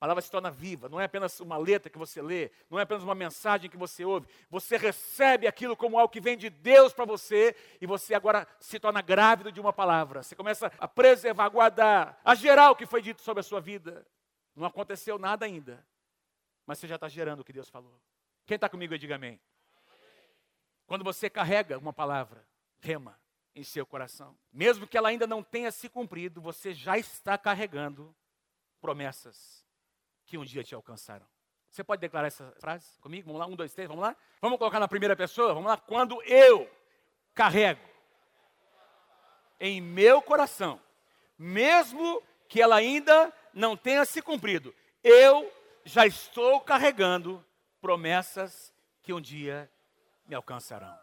[0.05, 3.01] palavra se torna viva, não é apenas uma letra que você lê, não é apenas
[3.01, 4.27] uma mensagem que você ouve.
[4.51, 8.79] Você recebe aquilo como algo que vem de Deus para você e você agora se
[8.79, 10.21] torna grávido de uma palavra.
[10.21, 13.59] Você começa a preservar, a guardar, a gerar o que foi dito sobre a sua
[13.59, 14.05] vida.
[14.55, 15.83] Não aconteceu nada ainda,
[16.67, 17.99] mas você já está gerando o que Deus falou.
[18.45, 19.41] Quem está comigo, diga amém.
[20.85, 22.47] Quando você carrega uma palavra,
[22.79, 23.19] rema
[23.55, 28.15] em seu coração, mesmo que ela ainda não tenha se cumprido, você já está carregando
[28.79, 29.64] promessas
[30.25, 31.25] que um dia te alcançaram.
[31.69, 33.27] Você pode declarar essa frase comigo?
[33.27, 34.15] Vamos lá, um, dois, três, vamos lá?
[34.41, 35.53] Vamos colocar na primeira pessoa?
[35.53, 35.77] Vamos lá?
[35.77, 36.69] Quando eu
[37.33, 37.81] carrego
[39.59, 40.81] em meu coração,
[41.37, 45.51] mesmo que ela ainda não tenha se cumprido, eu
[45.83, 47.45] já estou carregando
[47.81, 49.69] promessas que um dia
[50.25, 50.97] me alcançarão.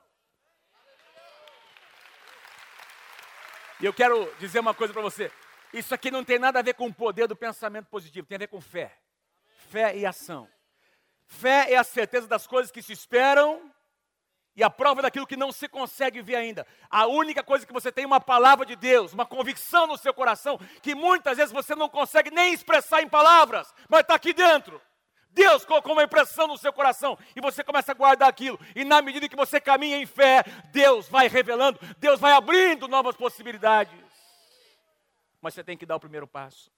[3.78, 5.30] E eu quero dizer uma coisa para você.
[5.72, 8.38] Isso aqui não tem nada a ver com o poder do pensamento positivo, tem a
[8.38, 9.01] ver com fé
[9.72, 10.46] fé e ação.
[11.26, 13.72] Fé é a certeza das coisas que se esperam
[14.54, 16.66] e a prova daquilo que não se consegue ver ainda.
[16.90, 20.12] A única coisa que você tem é uma palavra de Deus, uma convicção no seu
[20.12, 24.78] coração, que muitas vezes você não consegue nem expressar em palavras, mas está aqui dentro.
[25.30, 28.60] Deus colocou uma impressão no seu coração e você começa a guardar aquilo.
[28.76, 33.16] E na medida que você caminha em fé, Deus vai revelando, Deus vai abrindo novas
[33.16, 33.98] possibilidades.
[35.40, 36.70] Mas você tem que dar o primeiro passo.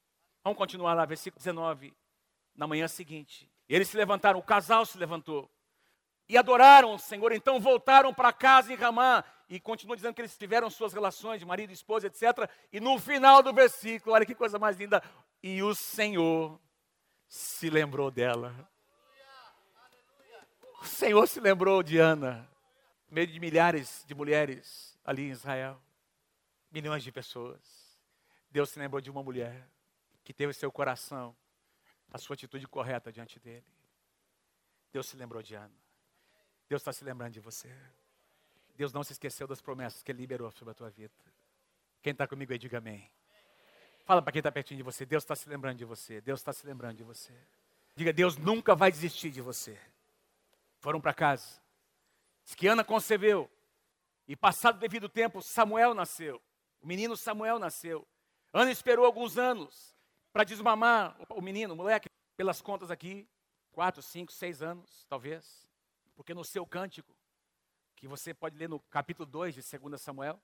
[0.45, 1.93] Vamos continuar lá, versículo 19
[2.55, 3.51] na manhã seguinte.
[3.69, 5.51] Eles se levantaram, o casal se levantou
[6.29, 7.33] e adoraram o Senhor.
[7.33, 11.47] Então voltaram para casa em Ramá e continua dizendo que eles tiveram suas relações de
[11.47, 12.49] marido, esposa, etc.
[12.73, 15.03] E no final do versículo, olha que coisa mais linda.
[15.43, 16.61] E o Senhor
[17.29, 18.69] se lembrou dela.
[20.81, 22.49] O Senhor se lembrou de Ana,
[23.11, 25.81] meio de milhares de mulheres ali em Israel,
[26.71, 27.99] milhões de pessoas.
[28.51, 29.67] Deus se lembrou de uma mulher
[30.23, 31.35] que teve seu coração
[32.15, 33.67] a sua atitude correta diante dele.
[34.93, 35.75] Deus se lembrou de Ana.
[36.69, 37.69] Deus está se lembrando de você.
[38.77, 41.13] Deus não se esqueceu das promessas que Ele liberou sobre a tua vida.
[42.01, 43.11] Quem está comigo aí, diga amém.
[44.05, 45.05] Fala para quem está pertinho de você.
[45.05, 46.21] Deus está se lembrando de você.
[46.21, 47.35] Deus está se lembrando de você.
[47.97, 49.77] Diga, Deus nunca vai desistir de você.
[50.79, 51.61] Foram para casa.
[52.45, 53.51] Diz que Ana concebeu.
[54.29, 56.41] E passado devido tempo, Samuel nasceu.
[56.81, 58.07] O menino Samuel nasceu.
[58.53, 59.94] Ana esperou alguns anos.
[60.35, 63.25] Para desmamar o menino, o moleque, pelas contas aqui,
[63.71, 65.65] quatro, cinco, seis anos, talvez.
[66.17, 67.15] Porque no seu cântico,
[67.95, 70.43] que você pode ler no capítulo 2 de 2 Samuel,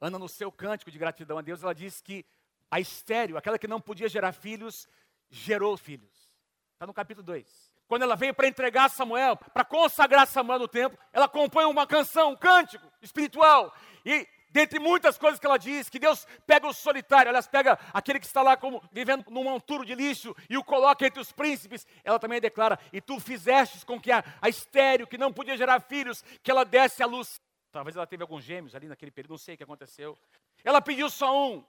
[0.00, 2.24] Ana, no seu cântico de gratidão a Deus, ela diz que
[2.70, 4.88] a estéreo, aquela que não podia gerar filhos,
[5.28, 6.30] gerou filhos.
[6.72, 7.70] Está no capítulo 2.
[7.86, 12.30] Quando ela veio para entregar Samuel, para consagrar Samuel no templo, ela compõe uma canção,
[12.30, 13.76] um cântico espiritual.
[14.02, 18.18] E dentre muitas coisas que ela diz, que Deus pega o solitário, aliás, pega aquele
[18.18, 21.86] que está lá como vivendo num monturo de lixo e o coloca entre os príncipes.
[22.04, 25.80] Ela também declara: E tu fizestes com que a, a estéreo, que não podia gerar
[25.80, 27.40] filhos, que ela desse à luz.
[27.72, 30.18] Talvez ela teve alguns gêmeos ali naquele período, não sei o que aconteceu.
[30.64, 31.64] Ela pediu só um.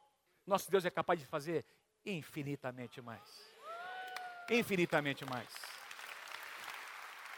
[0.46, 1.66] Nosso Deus é capaz de fazer
[2.06, 3.22] infinitamente mais.
[4.50, 5.48] Infinitamente mais.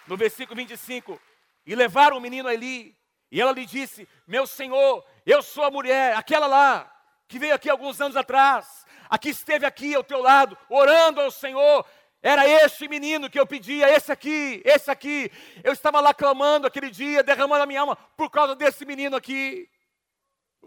[0.07, 1.19] No versículo 25,
[1.65, 2.95] e levaram o menino ali,
[3.33, 6.95] e ela lhe disse: Meu senhor, eu sou a mulher, aquela lá,
[7.27, 11.83] que veio aqui alguns anos atrás, aqui esteve aqui ao teu lado, orando ao Senhor.
[12.21, 15.31] Era este menino que eu pedia, esse aqui, esse aqui.
[15.63, 19.67] Eu estava lá clamando aquele dia, derramando a minha alma por causa desse menino aqui.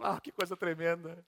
[0.02, 1.24] Ah, que coisa tremenda.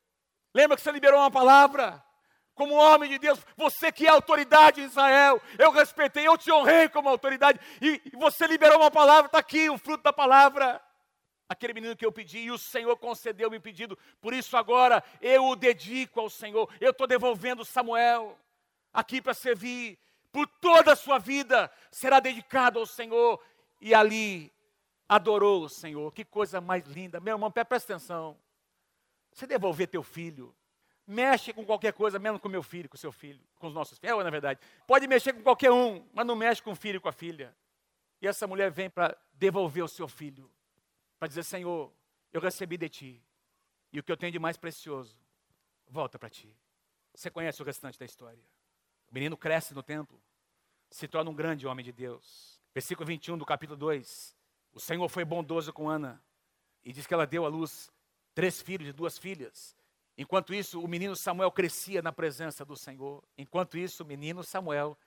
[0.53, 2.05] Lembra que você liberou uma palavra?
[2.53, 6.89] Como homem de Deus, você que é autoridade em Israel, eu respeitei, eu te honrei
[6.89, 10.83] como autoridade, e, você liberou uma palavra, está aqui o fruto da palavra
[11.49, 15.47] aquele menino que eu pedi, e o Senhor concedeu meu pedido, por isso agora eu
[15.47, 18.39] o dedico ao Senhor, eu estou devolvendo Samuel
[18.93, 19.99] aqui para servir,
[20.31, 23.43] por toda a sua vida será dedicado ao Senhor,
[23.81, 24.53] e ali
[25.09, 28.37] adorou o Senhor, que coisa mais linda, meu irmão, presta atenção,
[29.33, 30.55] você devolver teu filho,
[31.07, 34.21] mexe com qualquer coisa, menos com meu filho, com seu filho, com os nossos filhos,
[34.21, 37.01] é, na verdade, pode mexer com qualquer um, mas não mexe com o filho e
[37.01, 37.57] com a filha,
[38.21, 40.51] e essa mulher vem para devolver o seu filho,
[41.19, 41.93] para dizer: Senhor,
[42.33, 43.23] eu recebi de ti,
[43.93, 45.17] e o que eu tenho de mais precioso,
[45.87, 46.55] volta para ti.
[47.15, 48.43] Você conhece o restante da história.
[49.11, 50.21] O menino cresce no templo,
[50.91, 52.61] se torna um grande homem de Deus.
[52.75, 54.37] Versículo 21 do capítulo 2.
[54.73, 56.23] O Senhor foi bondoso com Ana
[56.85, 57.91] e diz que ela deu à luz
[58.35, 59.77] três filhos e duas filhas.
[60.17, 63.25] Enquanto isso, o menino Samuel crescia na presença do Senhor.
[63.37, 64.99] Enquanto isso, o menino Samuel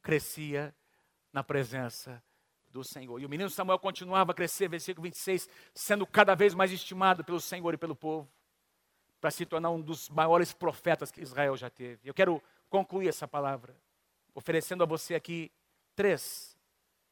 [0.00, 0.74] crescia
[1.32, 2.22] na presença
[2.78, 3.20] do Senhor.
[3.20, 7.40] E o menino Samuel continuava a crescer, versículo 26, sendo cada vez mais estimado pelo
[7.40, 8.28] Senhor e pelo povo,
[9.20, 12.08] para se tornar um dos maiores profetas que Israel já teve.
[12.08, 13.76] Eu quero concluir essa palavra,
[14.34, 15.50] oferecendo a você aqui
[15.96, 16.56] três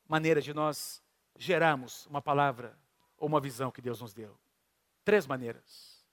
[0.09, 1.03] maneiras de nós
[1.37, 2.79] gerarmos uma palavra
[3.19, 4.39] ou uma visão que Deus nos deu.
[5.05, 6.05] Três maneiras.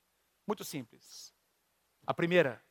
[0.46, 1.34] Muito simples.
[2.06, 2.62] A primeira,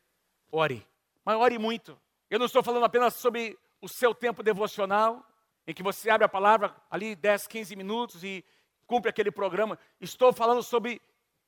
[0.50, 0.86] ore.
[1.24, 1.98] Mas ore muito.
[2.28, 5.26] Eu não estou falando apenas sobre o seu tempo devocional,
[5.66, 8.44] em que você abre a palavra ali 10, 15 minutos e
[8.86, 9.78] cumpre aquele programa.
[10.00, 11.00] Estou falando sobre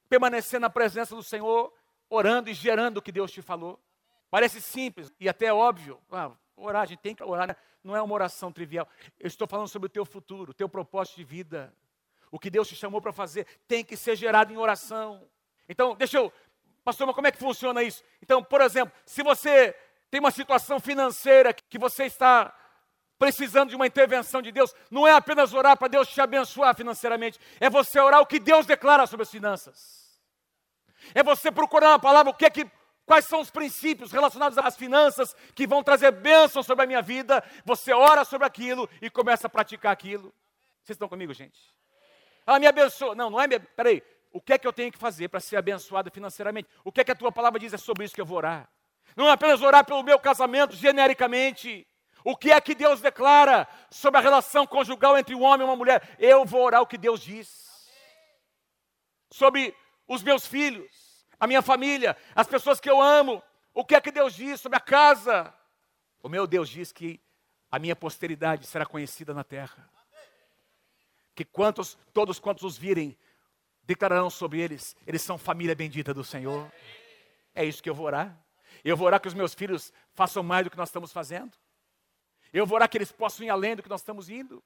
[0.09, 1.72] permanecer na presença do Senhor,
[2.09, 3.81] orando e gerando o que Deus te falou.
[4.31, 6.00] Parece simples e até óbvio.
[6.11, 7.57] Ah, orar, a gente tem que orar, né?
[7.83, 8.88] não é uma oração trivial.
[9.20, 11.74] Eu estou falando sobre o teu futuro, o teu propósito de vida.
[12.31, 15.29] O que Deus te chamou para fazer tem que ser gerado em oração.
[15.68, 16.33] Então, deixa eu.
[16.83, 18.03] Pastor, mas como é que funciona isso?
[18.22, 19.74] Então, por exemplo, se você
[20.11, 22.55] tem uma situação financeira que você está
[23.18, 27.38] precisando de uma intervenção de Deus, não é apenas orar para Deus te abençoar financeiramente,
[27.61, 30.05] é você orar o que Deus declara sobre as finanças.
[31.14, 32.66] É você procurar na palavra o que é que
[33.05, 37.42] quais são os princípios relacionados às finanças que vão trazer bênção sobre a minha vida.
[37.64, 40.35] Você ora sobre aquilo e começa a praticar aquilo.
[40.83, 41.59] Vocês estão comigo, gente?
[42.46, 43.14] Ah, me abençoa.
[43.14, 43.46] Não, não é.
[43.59, 44.03] Peraí.
[44.33, 46.68] O que é que eu tenho que fazer para ser abençoado financeiramente?
[46.83, 48.68] O que é que a tua palavra diz é sobre isso que eu vou orar?
[49.14, 51.87] Não é apenas orar pelo meu casamento genericamente.
[52.25, 55.77] O que é que Deus declara sobre a relação conjugal entre um homem e uma
[55.77, 56.17] mulher?
[56.19, 57.91] Eu vou orar o que Deus diz.
[59.31, 59.77] Sobre
[60.09, 63.43] os meus filhos, a minha família, as pessoas que eu amo.
[63.75, 65.53] O que é que Deus diz sobre a casa?
[66.23, 67.21] O meu Deus diz que
[67.71, 69.87] a minha posteridade será conhecida na terra.
[71.35, 73.19] Que quantos, todos quantos os virem,
[73.83, 76.73] declararão sobre eles, eles são família bendita do Senhor.
[77.55, 78.35] É isso que eu vou orar.
[78.83, 81.53] Eu vou orar que os meus filhos façam mais do que nós estamos fazendo.
[82.55, 84.62] Eu vou orar que eles possam ir além do que nós estamos indo.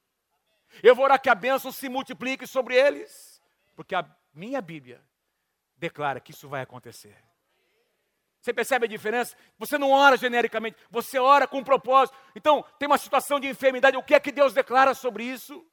[0.82, 3.42] Eu vou orar que a bênção se multiplique sobre eles.
[3.74, 5.02] Porque a minha Bíblia
[5.74, 7.16] declara que isso vai acontecer.
[8.42, 9.34] Você percebe a diferença?
[9.58, 12.16] Você não ora genericamente, você ora com um propósito.
[12.36, 15.66] Então, tem uma situação de enfermidade, o que é que Deus declara sobre isso?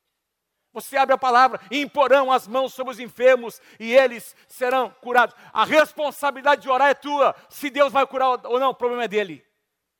[0.71, 5.35] Você abre a palavra e imporão as mãos sobre os enfermos e eles serão curados.
[5.53, 7.35] A responsabilidade de orar é tua.
[7.49, 9.45] Se Deus vai curar ou não, o problema é dele.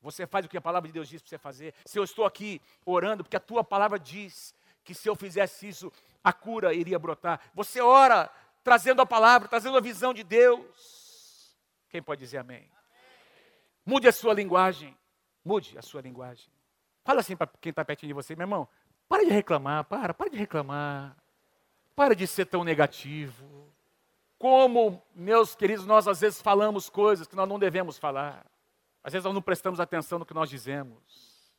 [0.06, 1.74] Você faz o que a palavra de Deus diz para você fazer.
[1.84, 5.92] Se eu estou aqui orando, porque a tua palavra diz que se eu fizesse isso,
[6.24, 7.42] a cura iria brotar.
[7.56, 8.30] Você ora
[8.64, 11.58] trazendo a palavra, trazendo a visão de Deus.
[11.90, 12.58] Quem pode dizer amém?
[12.58, 12.70] amém.
[13.84, 14.96] Mude a sua linguagem.
[15.44, 16.52] Mude a sua linguagem.
[17.04, 18.68] Fala assim para quem está pertinho de você, meu irmão.
[19.10, 21.18] Para de reclamar, para, para de reclamar.
[21.96, 23.72] Para de ser tão negativo.
[24.38, 28.46] Como, meus queridos, nós às vezes falamos coisas que nós não devemos falar.
[29.06, 31.54] Às vezes nós não prestamos atenção no que nós dizemos.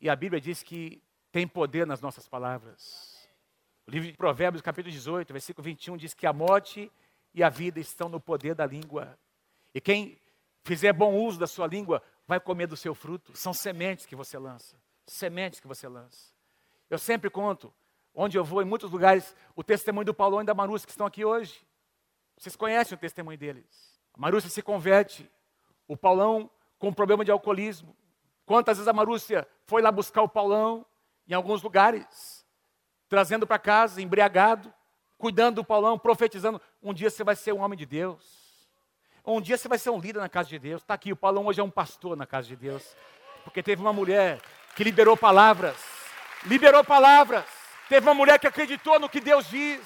[0.00, 3.28] E a Bíblia diz que tem poder nas nossas palavras.
[3.88, 6.88] O livro de Provérbios, capítulo 18, versículo 21, diz que a morte
[7.34, 9.18] e a vida estão no poder da língua.
[9.74, 10.16] E quem
[10.62, 13.36] fizer bom uso da sua língua vai comer do seu fruto.
[13.36, 14.80] São sementes que você lança.
[15.08, 16.32] Sementes que você lança.
[16.88, 17.74] Eu sempre conto,
[18.14, 21.08] onde eu vou, em muitos lugares, o testemunho do Paulão e da Marúcia que estão
[21.08, 21.66] aqui hoje.
[22.38, 24.00] Vocês conhecem o testemunho deles.
[24.14, 25.28] A Marúcia se converte.
[25.88, 27.96] O Paulão com problema de alcoolismo.
[28.44, 30.86] Quantas vezes a Marúcia foi lá buscar o Paulão
[31.28, 32.46] em alguns lugares,
[33.08, 34.72] trazendo para casa, embriagado,
[35.18, 36.60] cuidando do Paulão, profetizando.
[36.82, 38.46] Um dia você vai ser um homem de Deus.
[39.24, 40.82] Um dia você vai ser um líder na casa de Deus.
[40.82, 42.96] Está aqui, o Paulão hoje é um pastor na casa de Deus.
[43.42, 44.40] Porque teve uma mulher
[44.76, 45.76] que liberou palavras.
[46.44, 47.44] Liberou palavras.
[47.88, 49.80] Teve uma mulher que acreditou no que Deus diz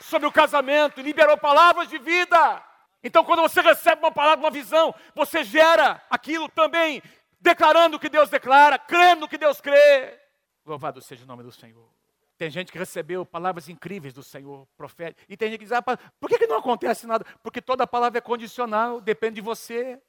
[0.00, 2.62] sobre o casamento e liberou palavras de vida.
[3.02, 7.02] Então, quando você recebe uma palavra, uma visão, você gera aquilo também,
[7.40, 10.18] declarando o que Deus declara, crendo no que Deus crê.
[10.64, 11.88] Louvado seja o nome do Senhor.
[12.36, 15.22] Tem gente que recebeu palavras incríveis do Senhor, profeta.
[15.28, 17.24] E tem gente que diz, ah, por que, que não acontece nada?
[17.42, 20.00] Porque toda palavra é condicional, depende de você,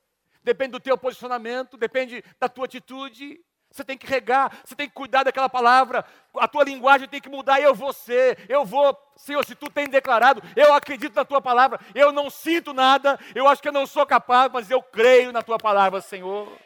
[0.43, 3.39] depende do teu posicionamento, depende da tua atitude.
[3.71, 7.29] Você tem que regar, você tem que cuidar daquela palavra, a tua linguagem tem que
[7.29, 7.61] mudar.
[7.61, 11.79] Eu vou ser, eu vou, Senhor, se tu tem declarado, eu acredito na tua palavra,
[11.93, 15.41] eu não sinto nada, eu acho que eu não sou capaz, mas eu creio na
[15.41, 16.57] tua palavra, Senhor.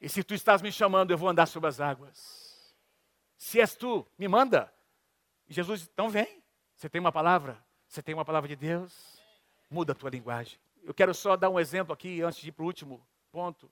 [0.00, 2.74] E se tu estás me chamando, eu vou andar sobre as águas.
[3.36, 4.72] Se és tu, me manda.
[5.48, 6.42] Jesus, então vem.
[6.74, 7.62] Você tem uma palavra?
[7.88, 9.18] Você tem uma palavra de Deus?
[9.70, 10.58] Muda a tua linguagem.
[10.82, 13.70] Eu quero só dar um exemplo aqui antes de ir para o último ponto.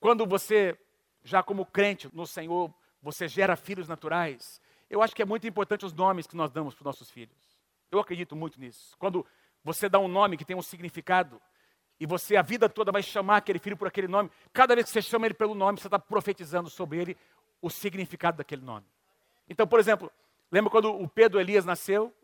[0.00, 0.78] Quando você,
[1.22, 5.84] já como crente no Senhor, você gera filhos naturais, eu acho que é muito importante
[5.84, 7.36] os nomes que nós damos para os nossos filhos.
[7.90, 8.96] Eu acredito muito nisso.
[8.98, 9.24] Quando
[9.62, 11.40] você dá um nome que tem um significado,
[12.00, 14.92] e você a vida toda vai chamar aquele filho por aquele nome, cada vez que
[14.92, 17.16] você chama ele pelo nome, você está profetizando sobre ele
[17.60, 18.86] o significado daquele nome.
[19.48, 20.10] Então, por exemplo,
[20.50, 22.14] lembra quando o Pedro Elias nasceu?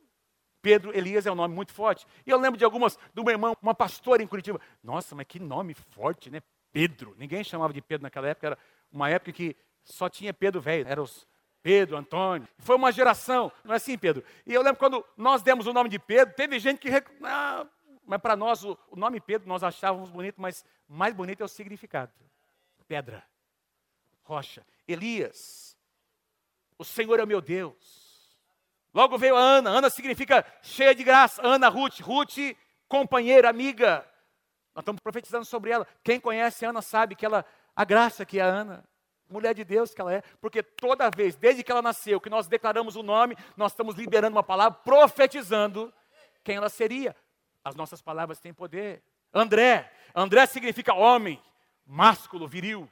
[0.63, 2.07] Pedro Elias é um nome muito forte.
[2.27, 4.61] E eu lembro de algumas, do meu irmão, uma pastora em Curitiba.
[4.83, 6.41] Nossa, mas que nome forte, né?
[6.73, 7.15] Pedro.
[7.19, 8.59] Ninguém chamava de Pedro naquela época, era
[8.95, 11.27] uma época que só tinha Pedro velho, eram os
[11.63, 12.47] Pedro, Antônio.
[12.59, 14.23] Foi uma geração, não é assim, Pedro?
[14.47, 16.91] E eu lembro quando nós demos o nome de Pedro, teve gente que.
[17.23, 17.67] Ah,
[18.07, 22.13] mas para nós, o, nome Pedro nós achávamos bonito, mas mais bonito é o significado:
[22.87, 23.25] pedra,
[24.23, 24.65] rocha.
[24.87, 25.75] Elias,
[26.79, 28.05] o Senhor é o meu Deus.
[28.93, 29.71] Logo veio a Ana.
[29.71, 31.41] Ana significa cheia de graça.
[31.45, 32.01] Ana, Ruth.
[32.01, 32.37] Ruth,
[32.87, 34.07] companheira, amiga.
[34.75, 35.87] Nós estamos profetizando sobre ela.
[36.03, 38.85] Quem conhece Ana sabe que ela, a graça que é a Ana,
[39.29, 42.47] mulher de Deus que ela é, porque toda vez, desde que ela nasceu, que nós
[42.47, 45.93] declaramos o nome, nós estamos liberando uma palavra, profetizando
[46.43, 47.17] quem ela seria.
[47.65, 49.03] As nossas palavras têm poder.
[49.33, 51.43] André, André significa homem,
[51.87, 52.89] másculo, viril.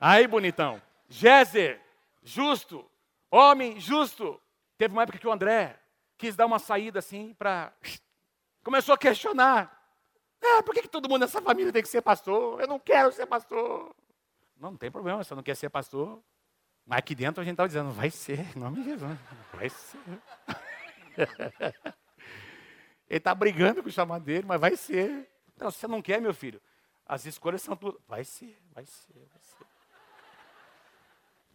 [0.00, 0.82] Aí, bonitão.
[1.08, 1.80] Gézer,
[2.24, 2.90] justo.
[3.30, 4.40] Homem justo.
[4.76, 5.78] Teve uma época que o André
[6.18, 7.72] quis dar uma saída assim para.
[8.64, 9.81] Começou a questionar.
[10.42, 12.60] Ah, por que, que todo mundo nessa família tem que ser pastor?
[12.60, 13.94] Eu não quero ser pastor.
[14.58, 16.20] Não, não tem problema, você não quer ser pastor.
[16.84, 19.18] Mas aqui dentro a gente estava dizendo, vai ser, em nome de Jesus.
[19.52, 19.98] Vai ser.
[23.08, 25.28] Ele está brigando com o chamado dele, mas vai ser.
[25.56, 26.60] Não, você não quer, meu filho.
[27.06, 28.00] As escolhas são tudo.
[28.08, 29.66] Vai ser, vai ser, vai ser.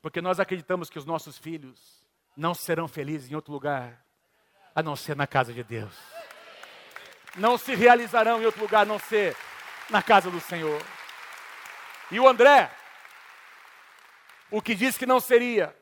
[0.02, 4.06] Porque nós acreditamos que os nossos filhos não serão felizes em outro lugar,
[4.76, 6.17] a não ser na casa de Deus.
[7.38, 9.36] Não se realizarão em outro lugar, a não ser
[9.90, 10.82] na casa do Senhor.
[12.12, 12.72] E o André,
[14.50, 15.76] o que disse que não seria,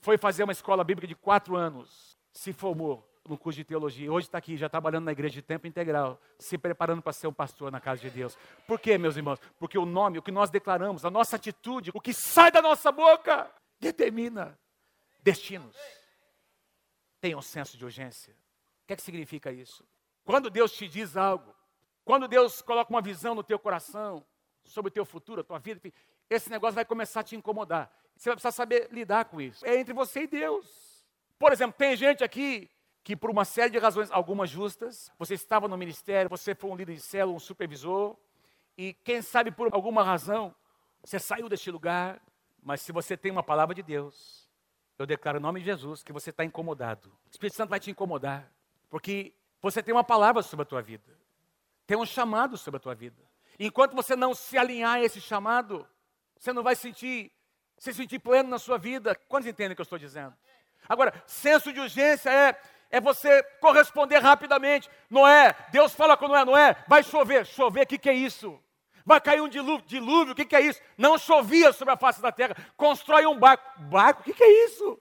[0.00, 4.10] foi fazer uma escola bíblica de quatro anos, se formou no curso de teologia.
[4.10, 7.32] Hoje está aqui, já trabalhando na igreja de tempo integral, se preparando para ser um
[7.32, 8.38] pastor na casa de Deus.
[8.66, 9.40] Por quê, meus irmãos?
[9.58, 12.92] Porque o nome, o que nós declaramos, a nossa atitude, o que sai da nossa
[12.92, 13.50] boca,
[13.80, 14.58] determina
[15.22, 15.76] destinos.
[17.20, 18.32] Tenha um senso de urgência.
[18.84, 19.84] O que, é que significa isso?
[20.26, 21.54] Quando Deus te diz algo,
[22.04, 24.26] quando Deus coloca uma visão no teu coração
[24.64, 25.80] sobre o teu futuro, a tua vida,
[26.28, 27.88] esse negócio vai começar a te incomodar.
[28.16, 29.64] Você vai precisar saber lidar com isso.
[29.64, 31.06] É entre você e Deus.
[31.38, 32.68] Por exemplo, tem gente aqui
[33.04, 36.74] que por uma série de razões, algumas justas, você estava no ministério, você foi um
[36.74, 38.16] líder de célula, um supervisor,
[38.76, 40.52] e quem sabe por alguma razão,
[41.04, 42.20] você saiu deste lugar,
[42.60, 44.50] mas se você tem uma palavra de Deus,
[44.98, 47.08] eu declaro em nome de Jesus que você está incomodado.
[47.26, 48.52] O Espírito Santo vai te incomodar,
[48.90, 49.32] porque
[49.70, 51.16] você tem uma palavra sobre a tua vida.
[51.86, 53.22] Tem um chamado sobre a tua vida.
[53.58, 55.86] Enquanto você não se alinhar a esse chamado,
[56.38, 57.32] você não vai sentir,
[57.78, 59.14] se sentir pleno na sua vida.
[59.28, 60.34] Quantos entendem o que eu estou dizendo?
[60.88, 62.60] Agora, senso de urgência é
[62.90, 64.88] é você corresponder rapidamente.
[65.10, 67.44] Noé, Deus fala com Noé, Noé, vai chover.
[67.44, 68.60] Chover, o que, que é isso?
[69.04, 70.80] Vai cair um dilúvio, dilúvio, o que, que é isso?
[70.96, 72.56] Não chovia sobre a face da terra.
[72.76, 73.80] Constrói um barco.
[73.82, 75.00] Barco, o que, que é isso?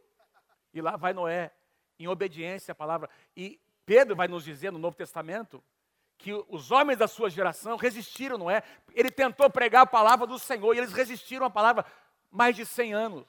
[0.73, 1.51] E lá vai Noé,
[1.97, 3.09] em obediência à palavra.
[3.35, 5.63] E Pedro vai nos dizer no Novo Testamento
[6.17, 8.63] que os homens da sua geração resistiram, não é?
[8.93, 11.85] Ele tentou pregar a palavra do Senhor e eles resistiram à palavra
[12.31, 13.27] mais de 100 anos.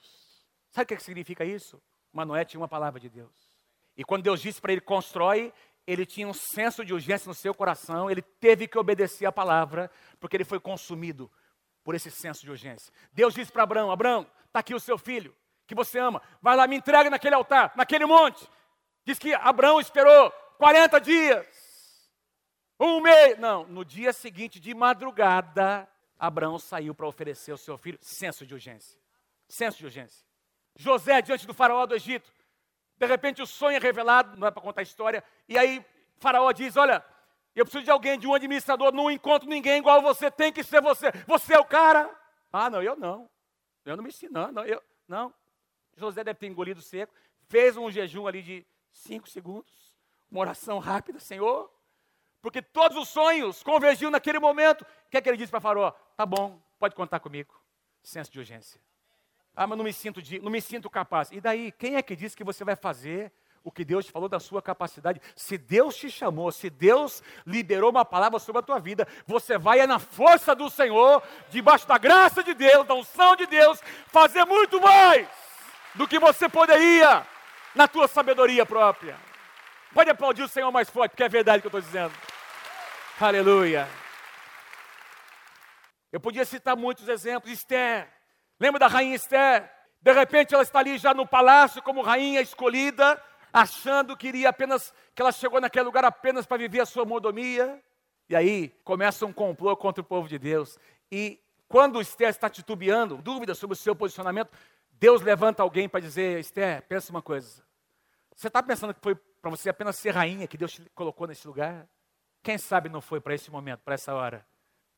[0.71, 1.81] Sabe o que significa isso?
[2.11, 3.31] Manoé tinha uma palavra de Deus.
[3.95, 5.53] E quando Deus disse para ele constrói,
[5.85, 9.89] ele tinha um senso de urgência no seu coração, ele teve que obedecer a palavra,
[10.19, 11.31] porque ele foi consumido
[11.83, 12.91] por esse senso de urgência.
[13.13, 15.33] Deus disse para Abraão: Abraão, está aqui o seu filho,
[15.65, 18.47] que você ama, vai lá, me entrega naquele altar, naquele monte.
[19.05, 21.45] Diz que Abraão esperou 40 dias,
[22.79, 23.37] um mês.
[23.37, 25.87] Não, no dia seguinte, de madrugada,
[26.17, 28.99] Abraão saiu para oferecer ao seu filho senso de urgência.
[29.47, 30.25] Senso de urgência.
[30.75, 32.31] José, diante do faraó do Egito,
[32.97, 35.85] de repente o sonho é revelado, não é para contar a história, e aí
[36.19, 37.03] Faraó diz: Olha,
[37.55, 40.81] eu preciso de alguém, de um administrador, não encontro ninguém igual você, tem que ser
[40.81, 41.11] você.
[41.25, 42.09] Você é o cara?
[42.51, 43.29] Ah, não, eu não.
[43.85, 45.33] Eu não me ensino, não, não, eu, não.
[45.95, 47.13] José deve ter engolido seco,
[47.47, 49.86] fez um jejum ali de cinco segundos,
[50.31, 51.71] uma oração rápida, Senhor,
[52.41, 54.81] porque todos os sonhos convergiam naquele momento.
[54.81, 55.91] O que é que ele disse para Faraó?
[56.15, 57.53] Tá bom, pode contar comigo.
[58.03, 58.79] Senso de urgência.
[59.55, 61.31] Ah, mas não me sinto, de, não me sinto capaz.
[61.31, 64.29] E daí, quem é que disse que você vai fazer o que Deus te falou
[64.29, 65.19] da sua capacidade?
[65.35, 69.79] Se Deus te chamou, se Deus liberou uma palavra sobre a tua vida, você vai
[69.79, 74.45] é na força do Senhor, debaixo da graça de Deus, da unção de Deus, fazer
[74.45, 75.27] muito mais
[75.95, 77.25] do que você poderia
[77.73, 79.26] na tua sabedoria própria.
[79.97, 82.13] Pode aplaudir o Senhor mais forte, porque é verdade que eu estou dizendo.
[83.19, 83.87] Aleluia.
[86.11, 87.51] Eu podia citar muitos exemplos.
[87.51, 88.07] Esther,
[88.59, 89.67] Lembra da rainha Esther?
[89.99, 93.19] De repente ela está ali já no palácio como rainha escolhida,
[93.51, 97.83] achando que iria apenas que ela chegou naquele lugar apenas para viver a sua modomia.
[98.29, 100.77] E aí começa um complô contra o povo de Deus.
[101.11, 104.51] E quando Esther está titubeando, dúvida sobre o seu posicionamento,
[104.91, 107.65] Deus levanta alguém para dizer: Esther, pensa uma coisa.
[108.35, 109.17] Você está pensando que foi
[109.47, 111.87] para você apenas ser rainha que Deus te colocou nesse lugar?
[112.43, 114.45] Quem sabe não foi para esse momento, para essa hora?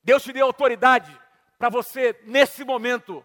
[0.04, 1.16] Deus te deu autoridade
[1.60, 3.24] para você, nesse momento,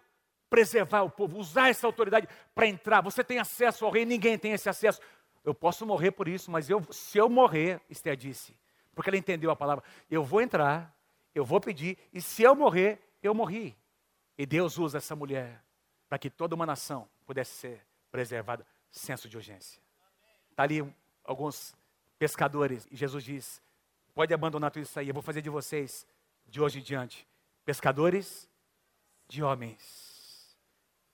[0.51, 3.01] preservar o povo, usar essa autoridade para entrar.
[3.01, 5.01] Você tem acesso ao rei, ninguém tem esse acesso.
[5.43, 8.55] Eu posso morrer por isso, mas eu, se eu morrer, Esther disse,
[8.95, 10.95] porque ela entendeu a palavra, eu vou entrar,
[11.35, 13.75] eu vou pedir, e se eu morrer, eu morri.
[14.37, 15.62] E Deus usa essa mulher
[16.07, 18.66] para que toda uma nação pudesse ser preservada.
[18.91, 19.83] Senso de urgência.
[20.55, 20.95] Está ali
[21.25, 21.75] alguns
[22.18, 23.62] pescadores, e Jesus diz:
[24.14, 26.07] pode abandonar tudo isso aí, eu vou fazer de vocês,
[26.47, 27.27] de hoje em diante,
[27.64, 28.49] pescadores
[29.29, 30.05] de homens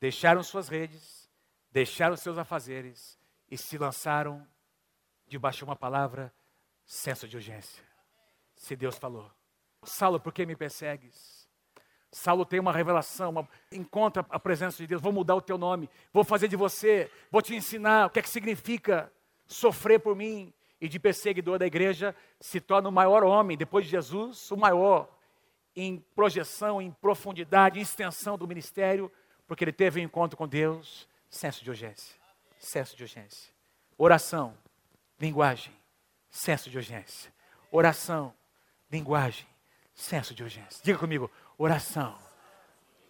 [0.00, 1.28] deixaram suas redes,
[1.70, 3.18] deixaram seus afazeres
[3.50, 4.46] e se lançaram
[5.28, 6.32] debaixo de uma palavra,
[6.86, 7.84] senso de urgência.
[8.56, 9.30] Se Deus falou,
[9.84, 11.48] Saulo, por que me persegues?
[12.11, 15.88] Saulo tem uma revelação, uma, encontra a presença de Deus, vou mudar o teu nome,
[16.12, 19.12] vou fazer de você, vou te ensinar o que é que significa
[19.51, 20.53] sofrer por mim.
[20.80, 25.11] E de perseguidor da igreja se torna o maior homem, depois de Jesus, o maior
[25.76, 29.12] em projeção, em profundidade, em extensão do ministério,
[29.46, 32.16] porque ele teve um encontro com Deus, senso de urgência.
[32.59, 33.53] Senso de urgência.
[33.98, 34.57] Oração,
[35.18, 35.74] linguagem,
[36.30, 37.30] senso de urgência.
[37.70, 38.34] Oração,
[38.90, 39.46] linguagem,
[39.94, 40.80] senso de urgência.
[40.82, 42.16] Diga comigo, oração,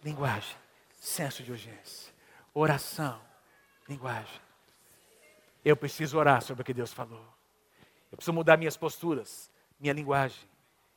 [0.03, 0.57] linguagem,
[0.93, 2.13] senso de urgência.
[2.53, 3.21] Oração,
[3.87, 4.50] linguagem.
[5.63, 7.25] Eu preciso orar sobre o que Deus falou.
[8.11, 10.49] Eu preciso mudar minhas posturas, minha linguagem.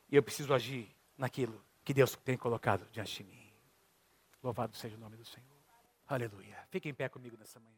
[0.09, 3.51] E eu preciso agir naquilo que Deus tem colocado diante de mim.
[4.43, 5.47] Louvado seja o nome do Senhor.
[6.07, 6.57] Aleluia.
[6.69, 7.74] Fique em pé comigo nessa manhã.